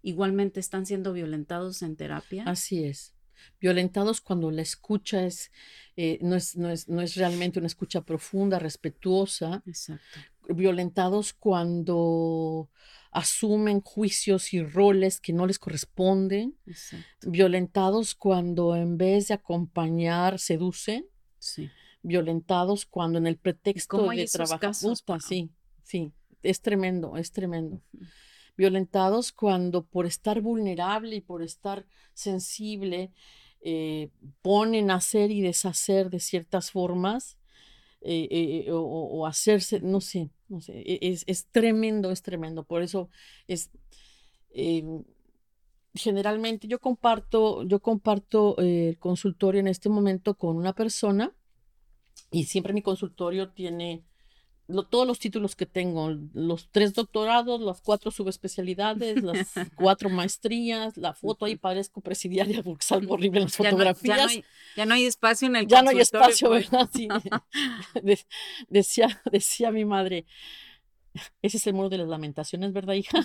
[0.03, 2.45] igualmente están siendo violentados en terapia.
[2.47, 3.15] Así es.
[3.61, 5.51] Violentados cuando la escucha es,
[5.97, 9.63] eh, no, es, no, es, no es realmente una escucha profunda, respetuosa.
[9.67, 12.69] Exacto violentados cuando
[13.11, 16.57] asumen juicios y roles que no les corresponden,
[17.27, 21.07] violentados cuando en vez de acompañar seducen,
[22.03, 24.75] violentados cuando en el pretexto de trabajar,
[25.21, 25.51] sí,
[25.83, 27.83] sí, es tremendo, es tremendo.
[28.57, 33.13] Violentados cuando por estar vulnerable y por estar sensible
[33.61, 34.11] eh,
[34.43, 37.37] ponen a hacer y deshacer de ciertas formas
[38.05, 42.65] eh, eh, o, hacerse, no sé, no sé, e, es, es, tremendo, es tremendo.
[42.65, 43.09] Por eso
[43.47, 43.71] es,
[45.95, 51.35] generalmente yo comparto, yo comparto eh, el consultorio en este momento con una persona
[52.31, 54.05] y siempre mi consultorio tiene
[54.89, 61.13] todos los títulos que tengo, los tres doctorados, las cuatro subespecialidades, las cuatro maestrías, la
[61.13, 64.17] foto ahí parezco presidiaria porque es algo horrible en las fotografías.
[64.77, 66.71] Ya no, hay, espacio en el Ya no hay espacio, pues.
[66.71, 66.89] ¿verdad?
[66.93, 67.09] Sí.
[68.69, 70.27] decía, decía mi madre,
[71.43, 73.19] ese es el muro de las lamentaciones, ¿verdad, hija?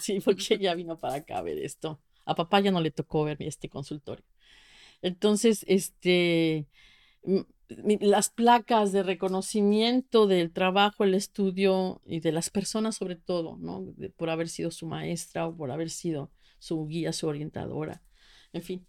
[0.00, 2.00] sí, porque ella vino para acá a ver esto.
[2.24, 4.24] A papá ya no le tocó ver este consultorio.
[5.02, 6.66] Entonces, este,
[7.68, 13.94] las placas de reconocimiento del trabajo, el estudio y de las personas sobre todo, ¿no?
[14.16, 18.02] por haber sido su maestra o por haber sido su guía, su orientadora,
[18.52, 18.86] en fin.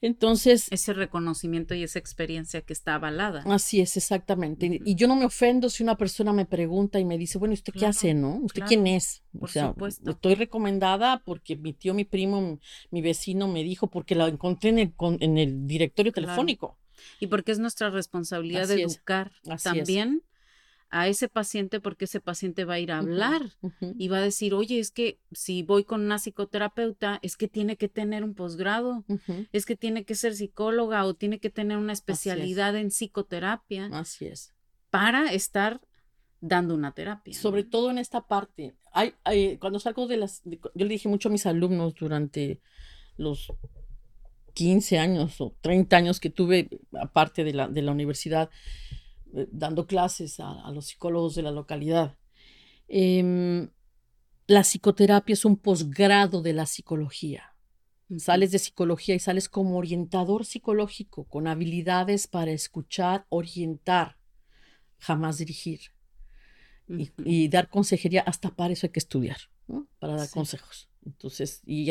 [0.00, 0.66] Entonces...
[0.72, 3.44] Ese reconocimiento y esa experiencia que está avalada.
[3.46, 4.80] Así es, exactamente.
[4.84, 7.72] Y yo no me ofendo si una persona me pregunta y me dice, bueno, ¿usted
[7.72, 8.40] qué hace, no?
[8.42, 9.22] ¿Usted quién es?
[9.40, 9.74] o sea,
[10.06, 12.58] estoy recomendada porque mi tío, mi primo,
[12.90, 16.78] mi vecino me dijo porque la encontré en el, en el directorio telefónico.
[17.20, 20.22] Y porque es nuestra responsabilidad de educar también
[20.92, 23.56] a ese paciente porque ese paciente va a ir a hablar
[23.98, 27.76] y va a decir, oye, es que si voy con una psicoterapeuta, es que tiene
[27.76, 29.02] que tener un posgrado,
[29.52, 33.86] es que tiene que ser psicóloga o tiene que tener una especialidad en psicoterapia.
[33.86, 34.52] Así es.
[34.90, 35.80] Para estar
[36.42, 37.32] dando una terapia.
[37.32, 38.74] Sobre todo en esta parte.
[38.92, 39.14] Hay,
[39.58, 40.42] cuando salgo de las...
[40.44, 42.60] yo le dije mucho a mis alumnos durante
[43.16, 43.50] los
[44.54, 46.68] 15 años o 30 años que tuve,
[47.00, 48.50] aparte de la, de la universidad,
[49.34, 52.16] eh, dando clases a, los psicólogos de la localidad.
[52.88, 53.70] Em,
[54.46, 57.54] la psicoterapia es un posgrado de la psicología.
[58.18, 64.18] Sales de psicología y sales como orientador psicológico, con habilidades para escuchar, orientar,
[64.98, 65.80] jamás dirigir.
[66.88, 69.38] y, dar consejería, hasta para eso hay que estudiar,
[69.98, 70.91] para dar consejos.
[71.04, 71.90] Entonces, y,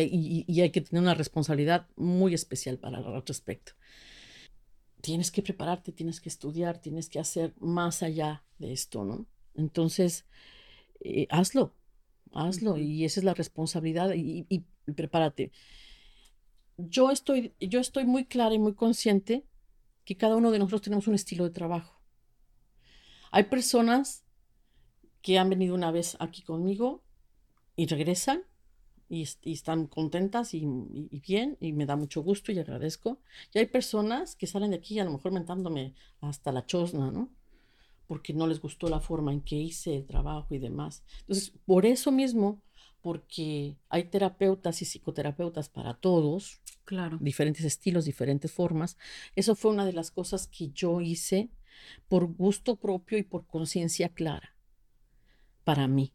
[0.62, 3.74] hay que tener una responsabilidad muy especial para al respecto.
[5.02, 9.26] tienes que prepararte, tienes que estudiar, tienes que hacer más allá de esto, ¿no?
[9.56, 10.26] Entonces,
[11.02, 11.74] eh, hazlo,
[12.34, 15.52] hazlo y esa es la responsabilidad y, y, prepárate.
[16.78, 19.45] Yo estoy, yo estoy muy clara y muy consciente
[20.06, 22.02] que cada uno de nosotros tenemos un estilo de trabajo.
[23.32, 24.24] Hay personas
[25.21, 27.04] que han venido una vez aquí conmigo
[27.76, 28.43] y regresan
[29.12, 30.65] y, están contentas y,
[31.28, 33.19] bien y me da mucho gusto y agradezco.
[33.54, 37.30] Y hay personas que salen de aquí a lo mejor mentándome hasta la chosna, ¿no?
[38.08, 41.04] Porque no les gustó la forma en que hice el trabajo y demás.
[41.21, 42.62] Entonces, por eso mismo,
[43.02, 47.17] porque hay terapeutas y psicoterapeutas para todos, claro.
[47.19, 48.97] diferentes estilos, diferentes formas,
[49.36, 51.50] eso fue una de las cosas que yo hice
[52.08, 54.56] por gusto propio y por conciencia clara
[55.63, 56.13] para mí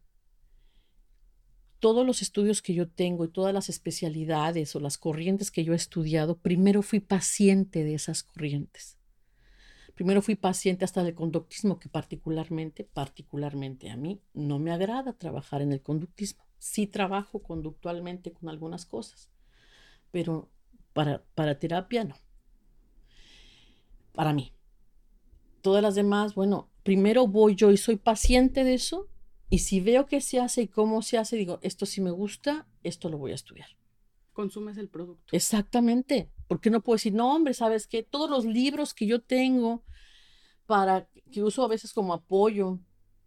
[1.87, 5.73] todos los estudios que yo tengo y todas las especialidades o las corrientes que yo
[5.73, 8.99] he estudiado, primero fui paciente de esas corrientes.
[9.95, 15.63] Primero fui paciente hasta del conductismo, que particularmente, particularmente a mí, no me agrada trabajar
[15.63, 16.45] en el conductismo.
[16.59, 19.31] Sí trabajo conductualmente con algunas cosas,
[20.11, 20.51] pero
[20.93, 22.17] para, para terapia no.
[24.13, 24.53] Para mí.
[25.61, 29.09] Todas las demás, bueno, primero voy yo y soy paciente de eso
[29.49, 32.67] y si veo qué se hace y cómo se hace, digo, esto sí me gusta,
[32.83, 33.69] esto lo voy a estudiar.
[34.33, 35.35] Consumes el producto.
[35.35, 36.31] Exactamente.
[36.49, 38.03] Porque no puedo decir, no, hombre, ¿sabes qué?
[38.03, 39.85] Todos los libros que yo tengo
[40.67, 42.81] para que uso a veces como apoyo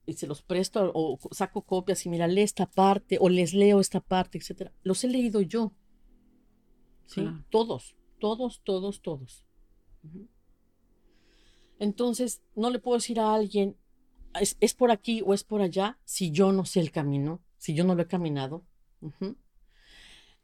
[0.06, 3.80] y se los presto o saco copias y mira, lee esta parte o les leo
[3.80, 4.74] esta parte, etcétera.
[4.84, 5.74] Los he leído yo.
[7.06, 7.26] ¿Sí?
[7.50, 9.46] Todos, todos, todos, todos.
[11.80, 13.78] Entonces, no le puedo decir a alguien,
[14.40, 17.84] es, por aquí o es por allá si yo no sé el camino, si yo
[17.84, 18.66] no lo he caminado.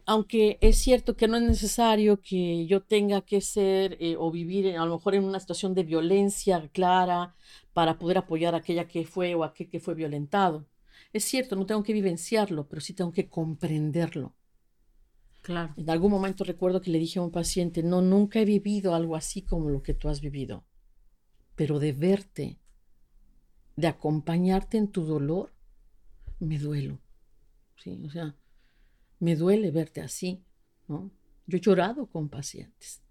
[0.05, 4.77] Aunque es cierto que no es necesario que yo tenga que ser eh, o vivir
[4.77, 7.35] a lo mejor en una situación de violencia clara
[7.73, 10.67] para poder apoyar a aquella que fue o a aquel que fue violentado.
[11.11, 14.35] Es cierto, no tengo que vivenciarlo, pero sí tengo que comprenderlo.
[15.41, 15.73] Claro.
[15.77, 19.15] En algún momento recuerdo que le dije a un paciente, no, nunca he vivido algo
[19.15, 20.65] así como lo que tú has vivido,
[21.55, 22.59] pero de verte
[23.75, 25.53] de acompañarte en tu dolor,
[26.39, 26.99] me duelo.
[27.77, 28.35] Sí, o sea,
[29.19, 30.43] me duele verte así,
[30.87, 31.11] ¿no?
[31.47, 33.01] Yo he llorado con pacientes.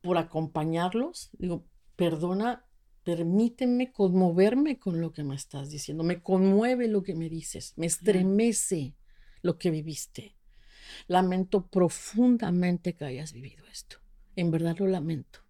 [0.00, 2.64] Por acompañarlos, digo, perdona,
[3.04, 6.04] permíteme conmoverme con lo que me estás diciendo.
[6.04, 8.94] Me conmueve lo que me dices, me estremece
[9.42, 10.36] lo que viviste.
[11.06, 13.96] Lamento profundamente que hayas vivido esto.
[14.36, 15.40] En verdad lo lamento.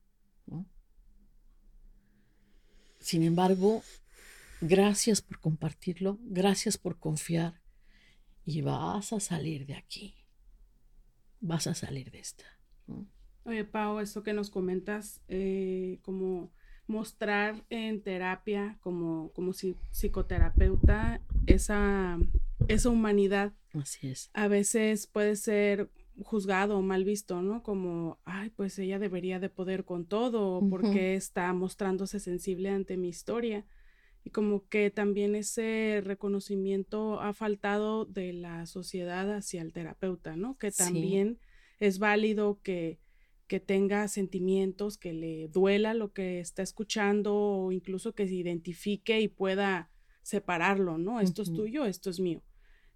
[3.09, 3.83] Sin embargo,
[4.61, 7.63] gracias por compartirlo, gracias por confiar
[8.45, 10.15] y vas a salir de aquí.
[11.41, 12.45] Vas a salir de esta.
[13.45, 16.53] Oye, Pau, eso que nos comentas, eh, como
[16.87, 22.19] mostrar en terapia, como, como psicoterapeuta, esa,
[22.69, 23.55] esa humanidad.
[23.73, 24.29] Así es.
[24.35, 25.91] A veces puede ser
[26.23, 27.63] juzgado o mal visto, ¿no?
[27.63, 33.09] Como, ay, pues ella debería de poder con todo, porque está mostrándose sensible ante mi
[33.09, 33.67] historia.
[34.25, 40.59] Y como que también ese reconocimiento ha faltado de la sociedad hacia el terapeuta, ¿no?
[40.59, 41.39] Que también
[41.79, 42.99] es válido que,
[43.47, 49.21] que tenga sentimientos, que le duela lo que está escuchando o incluso que se identifique
[49.21, 49.91] y pueda
[50.23, 51.21] separarlo, ¿no?
[51.21, 52.43] Esto es tuyo, esto es mío.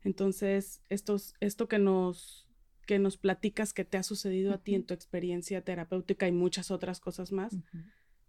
[0.05, 2.47] Entonces, esto, esto que nos
[2.87, 6.71] que nos platicas que te ha sucedido a ti en tu experiencia terapéutica y muchas
[6.71, 7.57] otras cosas más.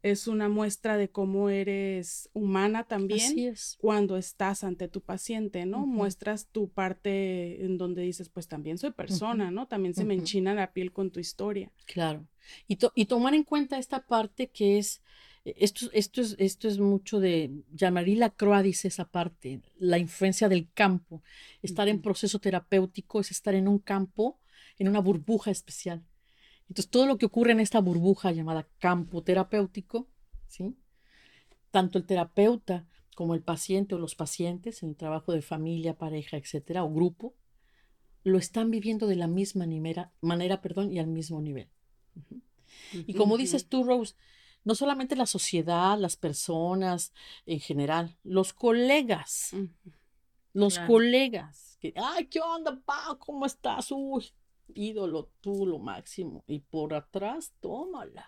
[0.02, 5.86] Es una muestra de cómo eres humana también cuando estás ante tu paciente, ¿no?
[5.86, 9.68] Muestras tu parte en donde dices, pues también soy persona, ¿no?
[9.68, 11.72] También se me enchina la piel con tu historia.
[11.86, 12.28] Claro.
[12.68, 15.02] Y, y tomar en cuenta esta parte que es,
[15.46, 19.98] e, esto, esto, es, esto es mucho de, llamaría la Croix dice esa parte, la
[19.98, 21.24] influencia del campo.
[21.62, 24.38] Estar en proceso terapéutico es estar en un campo
[24.78, 26.04] en una burbuja especial.
[26.70, 30.08] Entonces, todo lo que ocurre en esta burbuja llamada campo terapéutico,
[30.48, 30.76] ¿sí?
[31.72, 36.38] tanto el terapeuta como el paciente o los pacientes en el trabajo de familia, pareja,
[36.38, 37.36] etcétera, o grupo,
[38.24, 41.70] lo están viviendo de la misma manera, manera perdón, y al mismo nivel.
[42.92, 44.16] Y como dices tú, Rose,
[44.64, 47.12] no solamente la sociedad, las personas
[47.46, 49.52] en general, los colegas,
[50.54, 53.18] los colegas, que, ay, ¿qué onda, pa?
[53.20, 53.92] ¿Cómo estás?
[53.92, 54.26] Uy,
[54.74, 56.44] ídolo, tú lo máximo.
[56.48, 58.28] Y por atrás, tómala.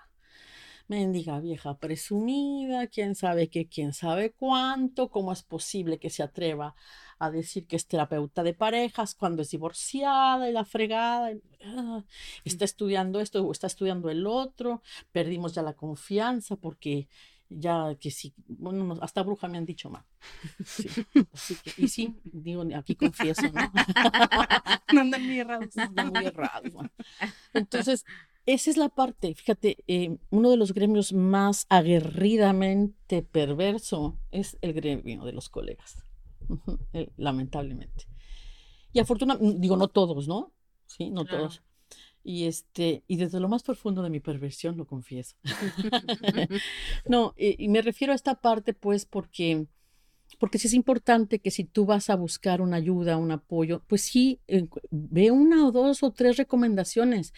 [0.88, 6.76] mendiga vieja presumida, quién sabe qué, quién sabe cuánto, cómo es posible que se atreva
[7.18, 11.32] a decir que es terapeuta de parejas cuando es divorciada y la fregada,
[11.64, 12.04] ah,
[12.44, 14.82] está estudiando esto o está estudiando el otro,
[15.12, 17.08] perdimos ya la confianza porque
[17.50, 20.04] ya que sí, bueno, hasta bruja me han dicho mal.
[21.78, 23.62] y sí, digo, aquí confieso, ¿no?
[24.94, 25.78] no andan muy errados.
[25.78, 26.74] andan muy errados.
[27.54, 28.06] Entonces,
[28.46, 34.74] esa es la parte, fíjate, eh, uno de los gremios más aguerridamente perverso es el
[34.74, 36.04] gremio de los colegas,
[37.18, 38.06] lamentablemente.
[38.94, 40.54] Y afortunadamente, digo, no todos, ¿no?
[40.86, 41.64] Sí, no todos.
[42.28, 45.36] Y, este, y desde lo más profundo de mi perversión lo confieso.
[47.08, 49.68] no, y me refiero a esta parte pues porque,
[50.40, 54.02] porque sí es importante que si tú vas a buscar una ayuda, un apoyo, pues
[54.02, 54.40] sí,
[54.90, 57.32] ve una o dos o tres recomendaciones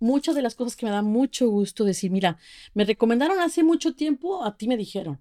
[0.00, 2.38] muchas de las cosas que me da mucho gusto decir, mira,
[2.74, 5.20] me recomendaron hace mucho tiempo, a ti me dijeron.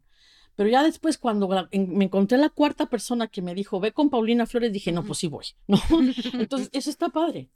[0.56, 4.46] Pero ya después, cuando me encontré la cuarta persona que me dijo, ve con Paulina
[4.46, 5.80] Flores, dije, no, pues sí voy, ¿no?
[6.34, 7.50] Entonces, eso está padre.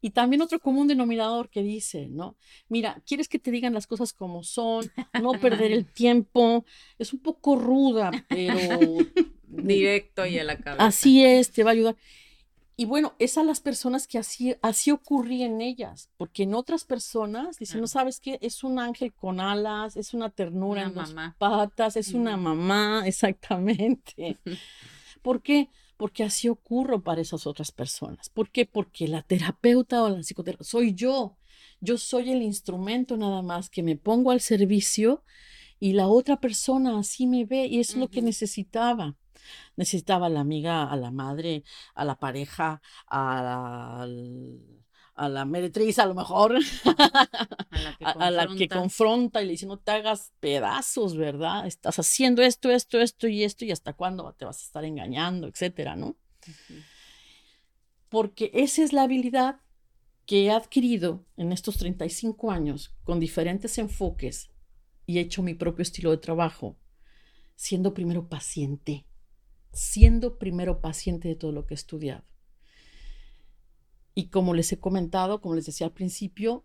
[0.00, 2.36] Y también otro común denominador que dice, ¿no?
[2.68, 4.90] Mira, quieres que te digan las cosas como son,
[5.20, 6.64] no perder el tiempo.
[6.98, 8.78] Es un poco ruda, pero...
[9.52, 10.86] Directo y a la cabeza.
[10.86, 11.96] Así es, te va a ayudar.
[12.80, 16.84] Y bueno, es a las personas que así, así ocurría en ellas, porque en otras
[16.84, 21.12] personas dicen, no sabes qué, es un ángel con alas, es una ternura en las
[21.36, 24.38] patas, es una mamá, exactamente.
[25.20, 25.68] ¿Por qué?
[26.00, 28.30] Porque así ocurro para esas otras personas.
[28.30, 28.64] ¿Por qué?
[28.64, 31.36] Porque la terapeuta o la psicoterapeuta soy yo.
[31.80, 35.22] Yo soy el instrumento nada más que me pongo al servicio
[35.78, 39.16] y la otra persona así me ve y es lo que necesitaba
[39.76, 44.06] necesitaba a la amiga, a la madre, a la pareja, a la,
[45.20, 46.56] a la meretriz a lo mejor,
[48.00, 51.66] a la, que, confronta y le dice, no te hagas pedazos, ¿verdad?
[51.66, 55.46] Estás haciendo esto, esto, esto y esto y hasta cuándo te vas a estar engañando,
[55.46, 56.16] etcétera, ¿no?
[58.08, 59.60] Porque esa es la habilidad
[60.26, 64.50] que he adquirido en estos 35 años con diferentes enfoques
[65.06, 66.78] y he hecho mi propio estilo de trabajo,
[67.56, 69.06] siendo primero paciente
[69.72, 72.24] siendo primero paciente de todo lo que he estudiado.
[74.20, 76.62] Y como les he comentado, como les decía al principio,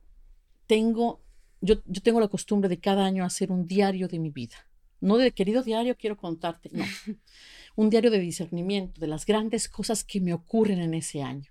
[0.67, 1.21] tengo,
[1.61, 4.57] yo, yo tengo la costumbre de cada año hacer un diario de mi vida.
[4.99, 6.83] No de querido diario, quiero contarte, no.
[7.77, 11.49] Un diario de discernimiento, de las grandes cosas que me ocurren en ese año.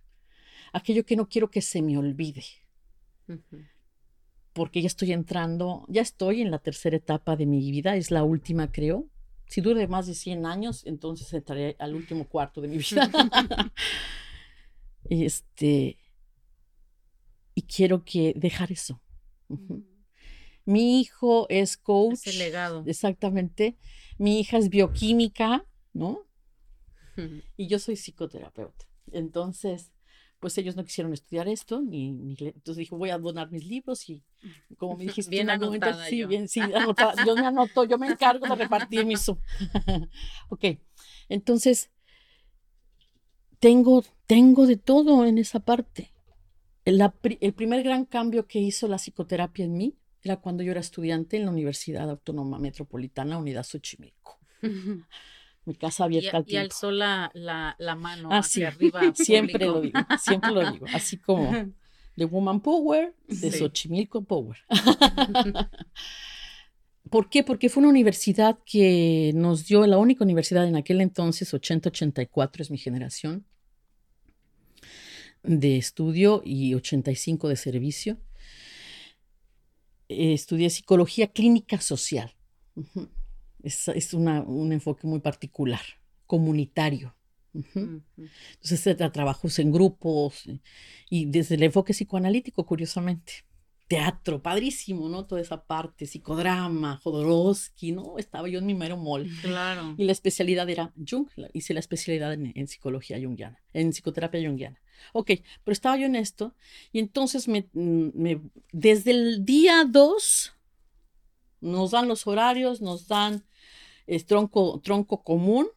[0.74, 2.44] Aquello que no quiero que se me olvide.
[4.52, 8.24] Porque ya estoy entrando, ya estoy en la tercera etapa de mi vida, es la
[8.24, 9.08] última creo,
[9.46, 13.10] si dure más de 100 años, entonces entraré al último cuarto de mi vida.
[15.10, 15.98] este,
[17.54, 19.00] y quiero que dejar eso.
[20.64, 22.14] Mi hijo es coach.
[22.26, 22.84] Ese legado.
[22.86, 23.76] Exactamente.
[24.18, 26.26] Mi hija es bioquímica, ¿no?
[27.56, 28.86] y yo soy psicoterapeuta.
[29.12, 29.92] Entonces,
[30.40, 34.22] pues ellos no quisieron estudiar esto, ni, entonces dijo, voy a donar mis libros y
[34.76, 38.46] como me dijiste, bien anotada sí, bien, sí, anotada, yo me anoto, yo me encargo
[38.46, 39.26] de repartir mis...
[40.48, 40.64] ok,
[41.30, 41.90] entonces,
[43.64, 46.12] tengo, tengo de todo en esa parte.
[46.84, 47.00] El,
[47.40, 51.38] el primer gran cambio que hizo la psicoterapia en mí era cuando yo era estudiante
[51.38, 54.38] en la Universidad Autónoma Metropolitana, Unidad Xochimilco
[55.64, 56.62] mi casa abierta al tiempo.
[56.62, 59.00] Y alzó la, la, mano ah, hacia arriba.
[59.14, 60.84] Siempre lo digo, siempre lo digo.
[60.92, 61.50] Así como
[62.16, 64.58] de Woman Power, de Xochimilco Power.
[67.08, 67.42] ¿Por qué?
[67.42, 72.70] Porque fue una universidad que nos dio, la única universidad en aquel entonces, 80-84 es
[72.70, 73.46] mi generación,
[75.44, 78.18] de estudio y 85 de servicio.
[80.08, 82.34] estudié psicología clínica social.
[83.62, 85.80] Es, un enfoque muy particular,
[86.26, 87.14] comunitario.
[87.54, 90.44] Entonces, se trabajos en grupos
[91.08, 93.44] y desde el enfoque psicoanalítico, curiosamente.
[93.86, 95.26] Teatro, padrísimo, ¿no?
[95.26, 98.18] Toda esa parte, psicodrama, Jodorowsky, ¿no?
[98.18, 99.28] Estaba yo en mi mero mol.
[99.42, 99.94] Claro.
[99.98, 104.80] Y la especialidad era Jung, hice la especialidad en, psicología junguiana, en psicoterapia junguiana.
[105.12, 105.32] Ok,
[105.62, 106.54] pero estaba yo en esto
[106.92, 108.40] y entonces me, me
[108.72, 110.54] desde el día 2
[111.60, 113.44] nos dan los horarios, nos dan
[114.06, 115.68] es tronco, tronco común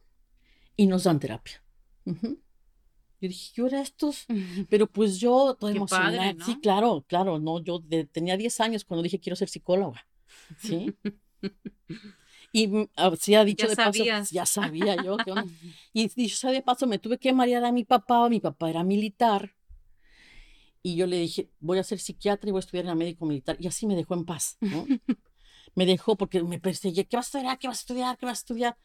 [0.76, 1.62] y nos dan terapia.
[2.04, 4.26] Yo dije, yo era estos,
[4.68, 6.34] pero pues yo toda emocionada.
[6.44, 10.06] Sí, claro, claro, no, yo tenía 10 años cuando dije quiero ser psicóloga.
[10.58, 10.94] Sí.
[12.52, 12.88] y
[13.18, 15.16] sí ha dicho de paso, ya sabía yo.
[15.92, 18.82] y dicho sea de paso, me tuve que marear a mi papá, mi papá era
[18.82, 19.54] militar.
[20.82, 23.26] Y yo le dije, voy a ser psiquiatra y voy a estudiar en la médico
[23.26, 23.56] militar.
[23.60, 24.86] Y así me dejó en paz, ¿no?
[25.74, 27.58] me dejó porque me perseguía, ¿qué vas a estudiar?
[27.58, 28.18] ¿Qué vas a estudiar?
[28.18, 28.78] ¿Qué vas a estudiar?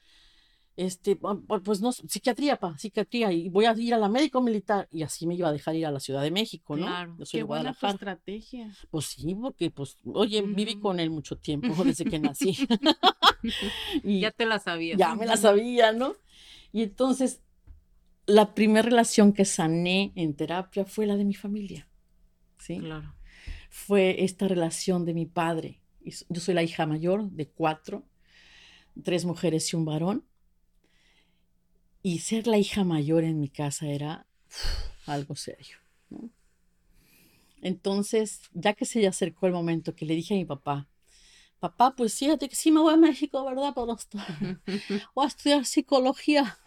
[0.76, 5.03] Este, pues no, psiquiatría, pa, psiquiatría, y voy a ir a la médico militar, y
[5.03, 6.88] así me iba a dejar ir a la Ciudad de México, ¿no?
[6.88, 8.71] Claro, Yo soy qué buena tu estrategia.
[8.89, 12.57] Pues sí, porque, pues, oye, viví con él mucho tiempo, desde que nací.
[14.03, 14.97] y Ya te la sabías.
[14.97, 16.15] ya me la sabía, ¿no?
[16.71, 17.41] Y entonces,
[18.26, 21.88] la primera relación que sané en terapia fue la de mi familia,
[22.57, 22.80] ¿sí?
[22.80, 23.13] Claro.
[23.69, 25.82] Fue esta relación de mi padre.
[26.30, 28.07] Yo soy la hija mayor de cuatro,
[29.03, 30.26] tres mujeres y un varón.
[32.04, 34.28] Y ser la hija mayor en mi casa era
[35.06, 35.78] algo serio,
[36.10, 36.30] ¿no?
[37.62, 40.89] Entonces, ya que se acercó el momento que le dije a mi papá,
[41.62, 43.72] papá, pues fíjate que sí me voy a México, ¿verdad?
[43.74, 43.97] Pero
[45.16, 46.60] voy a estudiar psicología.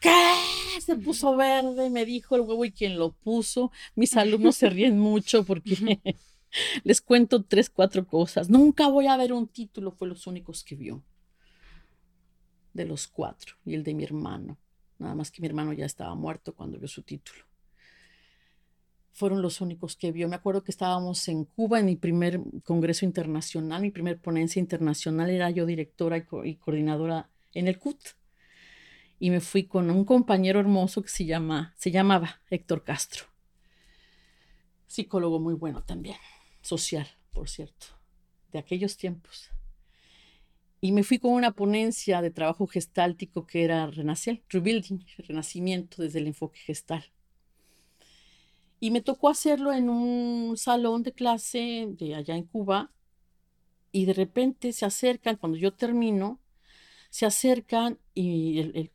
[0.00, 0.34] ¿Qué?
[0.80, 3.70] Se puso verde, me dijo el huevo y quien lo puso.
[3.94, 6.00] Mis alumnos se ríen mucho porque
[6.84, 8.48] les cuento tres, cuatro cosas.
[8.48, 11.02] Nunca voy a ver un título, fue los únicos que vio.
[12.72, 13.56] De los cuatro.
[13.64, 14.58] Y el de mi hermano.
[14.98, 17.44] Nada más que mi hermano ya estaba muerto cuando vio su título.
[19.12, 20.28] Fueron los únicos que vio.
[20.28, 25.28] Me acuerdo que estábamos en Cuba en mi primer congreso internacional, mi primer ponencia internacional.
[25.28, 27.98] Era yo directora y, co- y coordinadora en el CUT.
[29.18, 33.26] Y me fui con un compañero hermoso que se, llama, se llamaba Héctor Castro.
[34.86, 36.16] Psicólogo muy bueno también,
[36.60, 37.86] social, por cierto,
[38.50, 39.50] de aquellos tiempos.
[40.84, 46.18] Y me fui con una ponencia de trabajo gestáltico que era Renacer, Rebuilding, Renacimiento desde
[46.18, 47.04] el enfoque gestal.
[48.80, 52.90] Y me tocó hacerlo en un salón de clase de allá en Cuba.
[53.92, 56.40] Y de repente se acercan, cuando yo termino,
[57.10, 58.90] se acercan y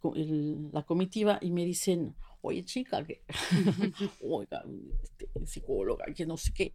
[0.73, 3.21] la comitiva y me dicen, oye chica, que,
[4.21, 4.65] oiga,
[5.03, 6.73] este, psicóloga, que no sé qué,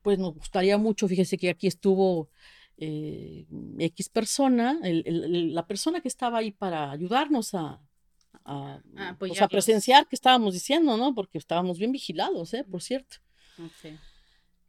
[0.00, 2.28] pues nos gustaría mucho, fíjese que aquí estuvo
[2.76, 3.46] eh,
[3.78, 7.80] X persona, el- el- el- la persona que estaba ahí para ayudarnos a,
[8.44, 8.80] a,
[9.18, 11.14] pues, a presenciar que estábamos diciendo, ¿no?
[11.14, 12.64] Porque estábamos bien vigilados, ¿eh?
[12.64, 13.16] Por cierto.
[13.58, 13.92] Ok.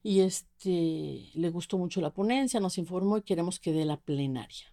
[0.03, 4.71] Y este, le gustó mucho la ponencia, nos informó y queremos que dé la plenaria.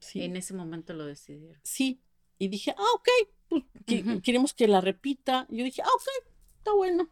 [0.00, 0.22] Sí.
[0.22, 1.60] En ese momento lo decidieron.
[1.62, 2.00] sí.
[2.38, 3.08] Y dije, ah, ok,
[3.86, 5.46] pues queremos que la repita.
[5.48, 6.26] Y yo dije, ah, ok,
[6.58, 7.08] está bueno.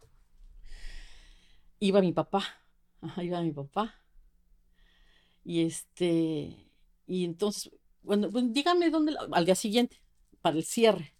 [1.79, 2.43] Iba mi papá,
[3.01, 3.95] ajá, iba mi papá.
[5.43, 6.55] Y este,
[7.07, 7.71] y entonces,
[8.03, 10.01] bueno, pues, dígame dónde, la- al día siguiente,
[10.41, 11.15] para el cierre.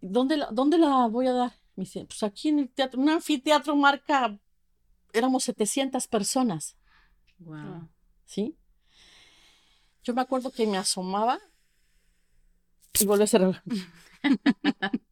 [0.00, 1.52] ¿Dónde la, dónde la voy a dar?
[1.76, 4.38] Me dice, pues aquí en el teatro, un anfiteatro marca,
[5.12, 6.76] éramos 700 personas.
[7.38, 7.88] Wow.
[8.24, 8.56] ¿sí?
[10.02, 11.38] Yo me acuerdo que me asomaba
[13.00, 13.62] y volví a cerrar.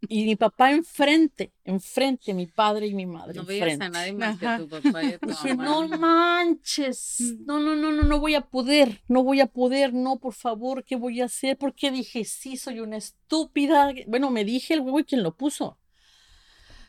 [0.09, 3.35] y mi papá enfrente, enfrente, mi padre y mi madre.
[3.35, 3.85] No veías enfrente.
[3.85, 5.65] a nadie más que a tu papá y a tu Dije, mamá.
[5.65, 10.19] no manches, no, no, no, no, no voy a poder, no voy a poder, no,
[10.19, 11.57] por favor, ¿qué voy a hacer?
[11.59, 13.93] Porque dije, sí, soy una estúpida.
[14.07, 15.79] Bueno, me dije el huevo y quien lo puso.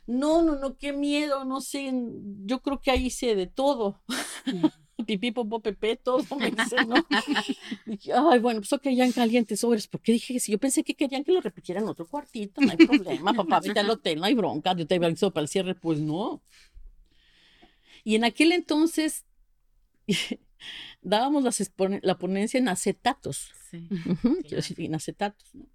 [0.06, 1.92] No, no, no, qué miedo, no sé,
[2.46, 4.02] yo creo que ahí hice de todo.
[5.06, 6.96] Pipí, popó, pepe, todo me hice, ¿no?
[7.86, 10.84] Dije, ay, bueno, pues ok, ya en calientes sobres, porque dije que si yo pensé
[10.84, 14.20] que querían que lo repitieran en otro cuartito, no hay problema, papá, vete al hotel,
[14.20, 16.42] no hay bronca, yo te aviso para el cierre, pues no.
[18.04, 19.26] Y en aquel entonces
[21.02, 21.72] dábamos las
[22.02, 23.52] la ponencia en acetatos.
[23.70, 23.88] Sí.
[23.90, 24.56] Claro.
[24.56, 25.66] decir, en acetatos, ¿no?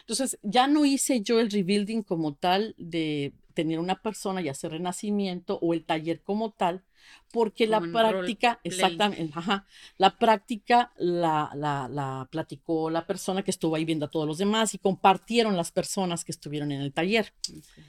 [0.00, 4.72] Entonces, ya no hice yo el rebuilding como tal de tener una persona y hacer
[4.72, 6.84] renacimiento o el taller como tal,
[7.32, 9.66] porque la Como práctica, exactamente, ajá,
[9.98, 14.38] la práctica la, la, la platicó la persona que estuvo ahí viendo a todos los
[14.38, 17.32] demás y compartieron las personas que estuvieron en el taller.
[17.48, 17.84] Ok.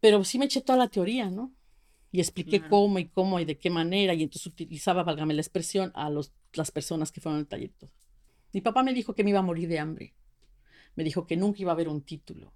[0.00, 1.52] Pero sí me eché toda la teoría, ¿no?
[2.10, 2.70] Y expliqué Claro.
[2.70, 6.32] cómo y cómo y de qué manera, y entonces utilizaba, válgame la expresión, a los,
[6.52, 7.70] las personas que fueron al taller.
[7.78, 7.90] todo.
[8.52, 10.14] Mi papá me dijo que me iba a morir de hambre.
[10.94, 12.52] Me dijo que nunca iba a haber un título,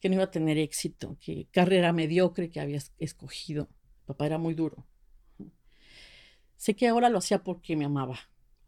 [0.00, 3.68] que no iba a tener éxito, que carrera mediocre que había es- escogido.
[4.04, 4.84] Papá era muy duro.
[6.60, 8.18] Sé que ahora lo hacía porque me amaba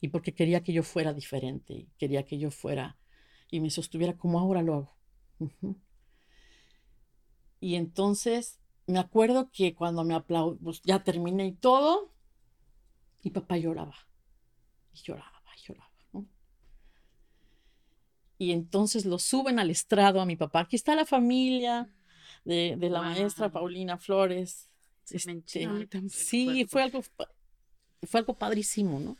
[0.00, 2.96] y porque quería que yo fuera diferente, y quería que yo fuera
[3.50, 4.96] y me sostuviera como ahora lo hago.
[7.60, 12.10] Y entonces me acuerdo que cuando me aplaudí, pues ya terminé y todo,
[13.22, 13.94] y papá lloraba,
[14.94, 16.26] y lloraba, y lloraba, ¿no?
[18.38, 20.60] Y entonces lo suben al estrado a mi papá.
[20.60, 21.94] Aquí está la familia
[22.46, 23.52] de, de la maestra.
[23.52, 24.70] Paulina Flores.
[25.10, 26.70] Este, sí, cuerpo.
[26.70, 27.02] fue algo,
[28.06, 29.16] fue algo padrísimo, ¿no?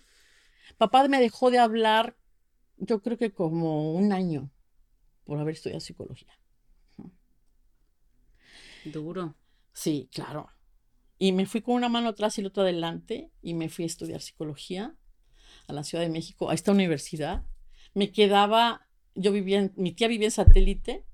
[0.79, 2.17] Papá me dejó de hablar,
[2.77, 4.51] yo creo que como un año
[5.25, 6.39] por haber estudiado psicología.
[8.85, 9.37] Duro.
[9.73, 10.49] Sí, claro.
[11.19, 13.87] Y me fui con una mano atrás y la otra adelante y me fui a
[13.87, 14.97] estudiar psicología
[15.69, 17.45] a la Ciudad de México, a esta universidad.
[17.95, 21.05] Me quedaba, yo vivía, en, mi tía vivía en satélite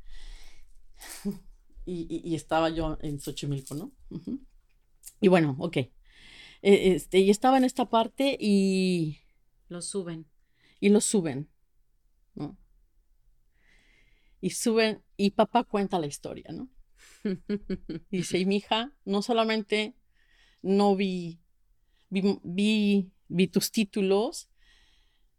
[1.84, 3.92] y, estaba yo en Xochimilco, ¿no?
[5.20, 5.78] Y bueno, ok.
[6.62, 9.18] E, este, y estaba en esta parte y...
[9.68, 10.26] Lo suben.
[10.80, 11.48] Y lo suben,
[12.34, 12.56] ¿no?
[14.40, 16.68] Y suben, y papá cuenta la historia, ¿no?
[18.10, 19.94] Dice, y mi hija, no solamente
[20.62, 21.40] no vi,
[22.10, 24.48] vi, vi, tus títulos,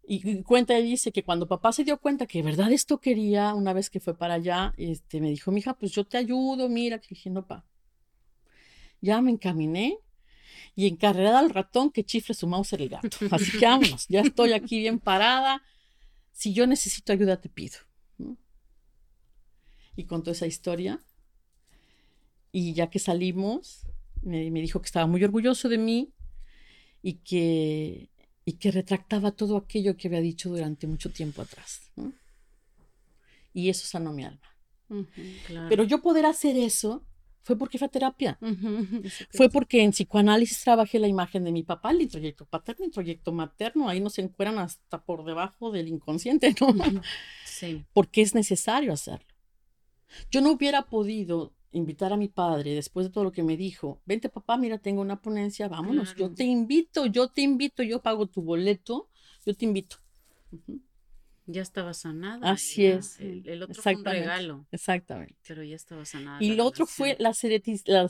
[0.04, 3.54] y cuenta y dice que cuando papá se dio cuenta que de verdad esto quería,
[3.54, 6.68] una vez que fue para allá, este, me dijo, mi hija, pues yo te ayudo,
[6.68, 7.66] mira, que dije, no, pa.
[9.02, 10.00] Ya me encaminé
[10.76, 13.18] y encarrerada al ratón que chifre su mouse el gato.
[13.32, 15.62] Así que vámonos, ya estoy aquí bien parada.
[16.32, 17.78] Si yo necesito ayuda, te pido.
[19.96, 21.04] Y contó esa historia.
[22.52, 23.86] Y ya que salimos,
[24.22, 26.14] me, dijo que estaba muy orgulloso de mí
[27.02, 28.10] y que,
[28.46, 31.92] y que retractaba todo aquello que había dicho durante mucho tiempo atrás.
[33.54, 34.50] Y eso sanó mi alma.
[35.70, 37.06] Pero yo poder hacer eso
[37.44, 38.38] fue porque fue a terapia.
[39.32, 43.32] fue porque en psicoanálisis trabajé la imagen de mi papá, el introyecto paterno, el introyecto
[43.32, 43.90] materno.
[43.90, 46.74] Ahí nos encueran hasta por debajo del inconsciente, ¿no?
[47.46, 47.84] Sí.
[47.94, 49.28] Porque es necesario hacerlo.
[50.32, 54.02] Yo no hubiera podido invitar a mi padre después de todo lo que me dijo,
[54.06, 58.26] vente papá, mira, tengo una ponencia, vámonos, yo te invito, yo te invito, yo pago
[58.26, 59.08] tu boleto,
[59.46, 59.98] yo te invito.
[61.52, 62.52] Ya estaba sanada.
[62.52, 63.20] Así es.
[63.20, 64.68] El, otro fue un regalo.
[64.72, 65.36] Exactamente.
[65.48, 66.38] Pero ya estaba sanada.
[66.40, 67.34] Y lo otro fue la,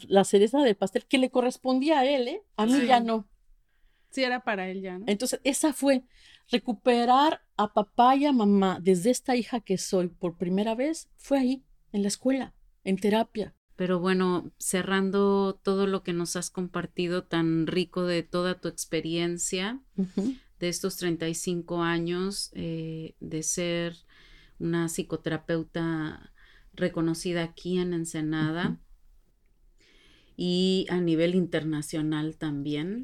[0.08, 2.44] la, cereza del pastel que le correspondía a él, ¿eh?
[2.58, 3.30] A mí ya no.
[4.10, 5.06] Sí, era para él ya, ¿no?
[5.08, 6.04] Entonces, esa fue
[6.50, 11.40] recuperar a papá y a mamá desde esta hija que soy por primera vez, fue
[11.40, 11.64] ahí
[11.94, 13.56] en la escuela, en terapia.
[13.78, 19.80] Pero bueno, cerrando todo lo que nos has compartido tan rico de toda tu experiencia,
[20.60, 23.96] de estos 35 años eh, de ser
[24.60, 26.34] una psicoterapeuta
[26.74, 28.80] reconocida aquí en Ensenada
[30.36, 33.04] y a nivel internacional también.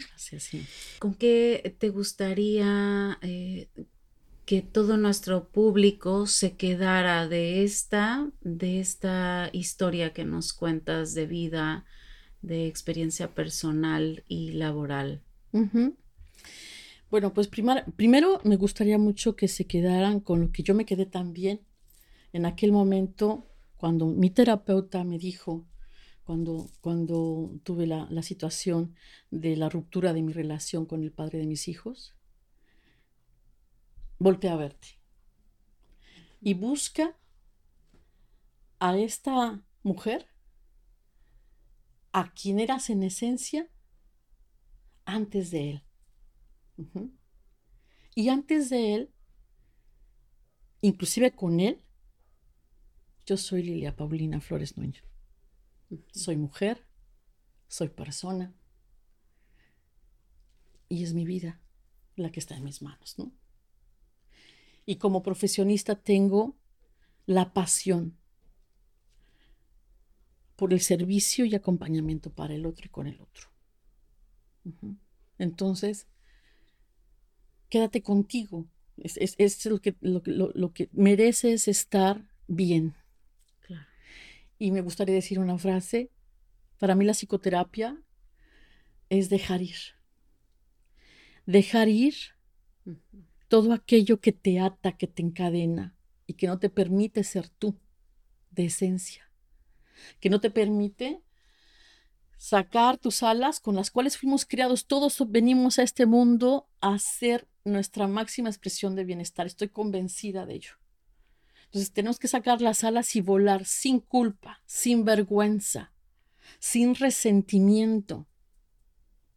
[1.00, 3.70] ¿Con qué te gustaría eh,
[4.46, 11.26] que todo nuestro público se quedara de esta, de esta historia que nos cuentas de
[11.26, 11.86] vida,
[12.42, 15.22] de experiencia personal y laboral.
[17.10, 21.06] Bueno, pues primero me gustaría mucho que se quedaran con lo que yo me quedé
[21.06, 21.62] también
[22.34, 23.48] en aquel momento
[23.78, 25.66] cuando mi terapeuta me dijo,
[26.24, 28.96] cuando, cuando tuve la, la situación
[29.32, 32.16] de la ruptura de mi relación con el padre de mis hijos,
[34.18, 35.00] voltea a verte.
[36.42, 37.16] Y busca
[38.80, 40.28] a esta mujer,
[42.12, 43.70] a quien eras en esencia
[45.06, 45.85] antes de él.
[48.16, 49.12] Y antes de él,
[50.82, 51.82] inclusive con él,
[53.26, 55.02] yo soy Lilia Paulina Flores Nuño.
[56.12, 56.86] Soy mujer,
[57.68, 58.54] soy persona,
[60.90, 61.60] y es mi vida
[62.16, 63.32] la que está en mis manos, ¿no?
[64.86, 66.56] y como profesionista tengo
[67.26, 68.18] la pasión
[70.56, 73.50] por el servicio y acompañamiento para el otro y con el otro.
[75.38, 76.08] Entonces,
[77.76, 78.70] quédate contigo.
[78.96, 82.96] Es, lo, que, lo, que mereces estar bien.
[84.58, 86.10] Y me gustaría decir una frase.
[86.80, 88.02] Para mí la psicoterapia
[89.10, 89.76] es dejar ir.
[91.46, 92.16] Dejar ir
[93.50, 95.98] todo aquello que te ata, que te encadena
[96.28, 97.78] y que no te permite ser tú
[98.52, 99.30] de esencia,
[100.22, 101.22] que no te permite
[102.38, 104.86] sacar tus alas con las cuales fuimos criados.
[104.86, 109.46] Todos venimos a este mundo a ser nuestra máxima expresión de bienestar.
[109.46, 110.74] Estoy convencida de ello.
[111.66, 115.92] Entonces tenemos que sacar las alas y volar sin culpa, sin vergüenza,
[116.60, 118.28] sin resentimiento,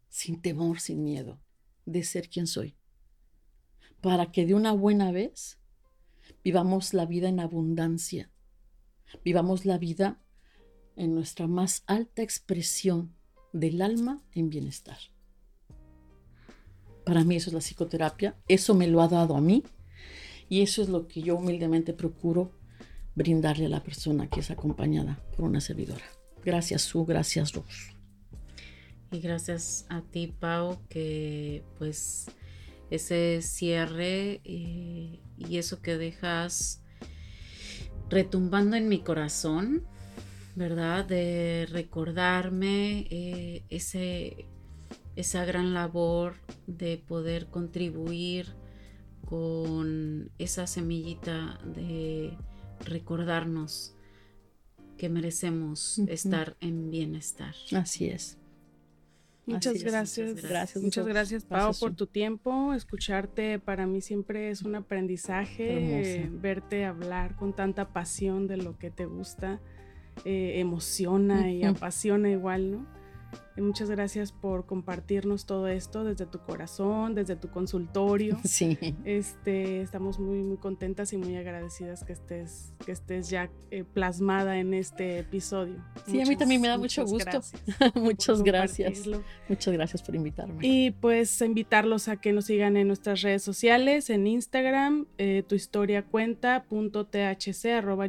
[0.07, 1.41] sin temor, sin miedo
[1.85, 2.79] de ser quien soy
[4.01, 5.59] para que de una buena vez
[6.43, 8.31] vivamos la vida en abundancia,
[9.23, 10.21] vivamos la vida
[10.95, 13.15] en nuestra más alta expresión
[13.53, 14.99] del alma en bienestar.
[17.05, 19.63] Para mí eso es la psicoterapia, eso me lo ha dado a mí
[20.47, 22.51] y eso es lo que yo humildemente procuro
[23.15, 26.03] brindarle a la persona que es acompañada por una servidora.
[26.43, 27.95] Gracias, Su, gracias, Ros.
[29.11, 32.27] Y gracias a ti, Pau, que pues
[32.91, 36.81] ese cierre eh, y eso que dejas
[38.09, 39.83] retumbando en mi corazón
[40.59, 41.05] ¿verdad?
[41.05, 44.45] De recordarme eh, ese,
[45.19, 48.55] esa gran labor de poder contribuir
[49.25, 52.37] con esa semillita de
[52.85, 53.95] recordarnos
[54.97, 57.53] que merecemos estar en bienestar.
[57.73, 58.37] Así es.
[59.45, 60.41] Muchas gracias.
[60.41, 60.81] gracias.
[60.81, 62.73] Muchas gracias, Pau, por tu tiempo.
[62.73, 66.29] Escucharte para mí siempre es un aprendizaje.
[66.31, 69.59] verte hablar con tanta pasión de lo que te gusta,
[70.23, 72.98] eh, emociona y apasiona igual, ¿no?
[73.61, 78.37] Muchas gracias por compartirnos todo esto desde tu corazón, desde tu consultorio.
[78.49, 78.77] Sí.
[79.05, 84.57] Este, estamos muy, muy contentas y muy agradecidas que estés, que estés ya eh, plasmada
[84.57, 85.75] en este episodio.
[86.07, 87.41] Sí, a mí también me da mucho gusto.
[87.95, 89.07] muchas gracias.
[89.47, 90.65] Muchas gracias por invitarme.
[90.65, 95.55] Y pues invitarlos a que nos sigan en nuestras redes sociales, en Instagram, eh, tu
[95.55, 96.05] historia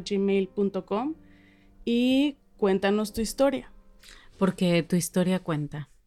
[0.09, 1.15] gmail.com
[1.85, 3.70] y cuéntanos tu historia
[4.41, 5.91] porque tu historia cuenta.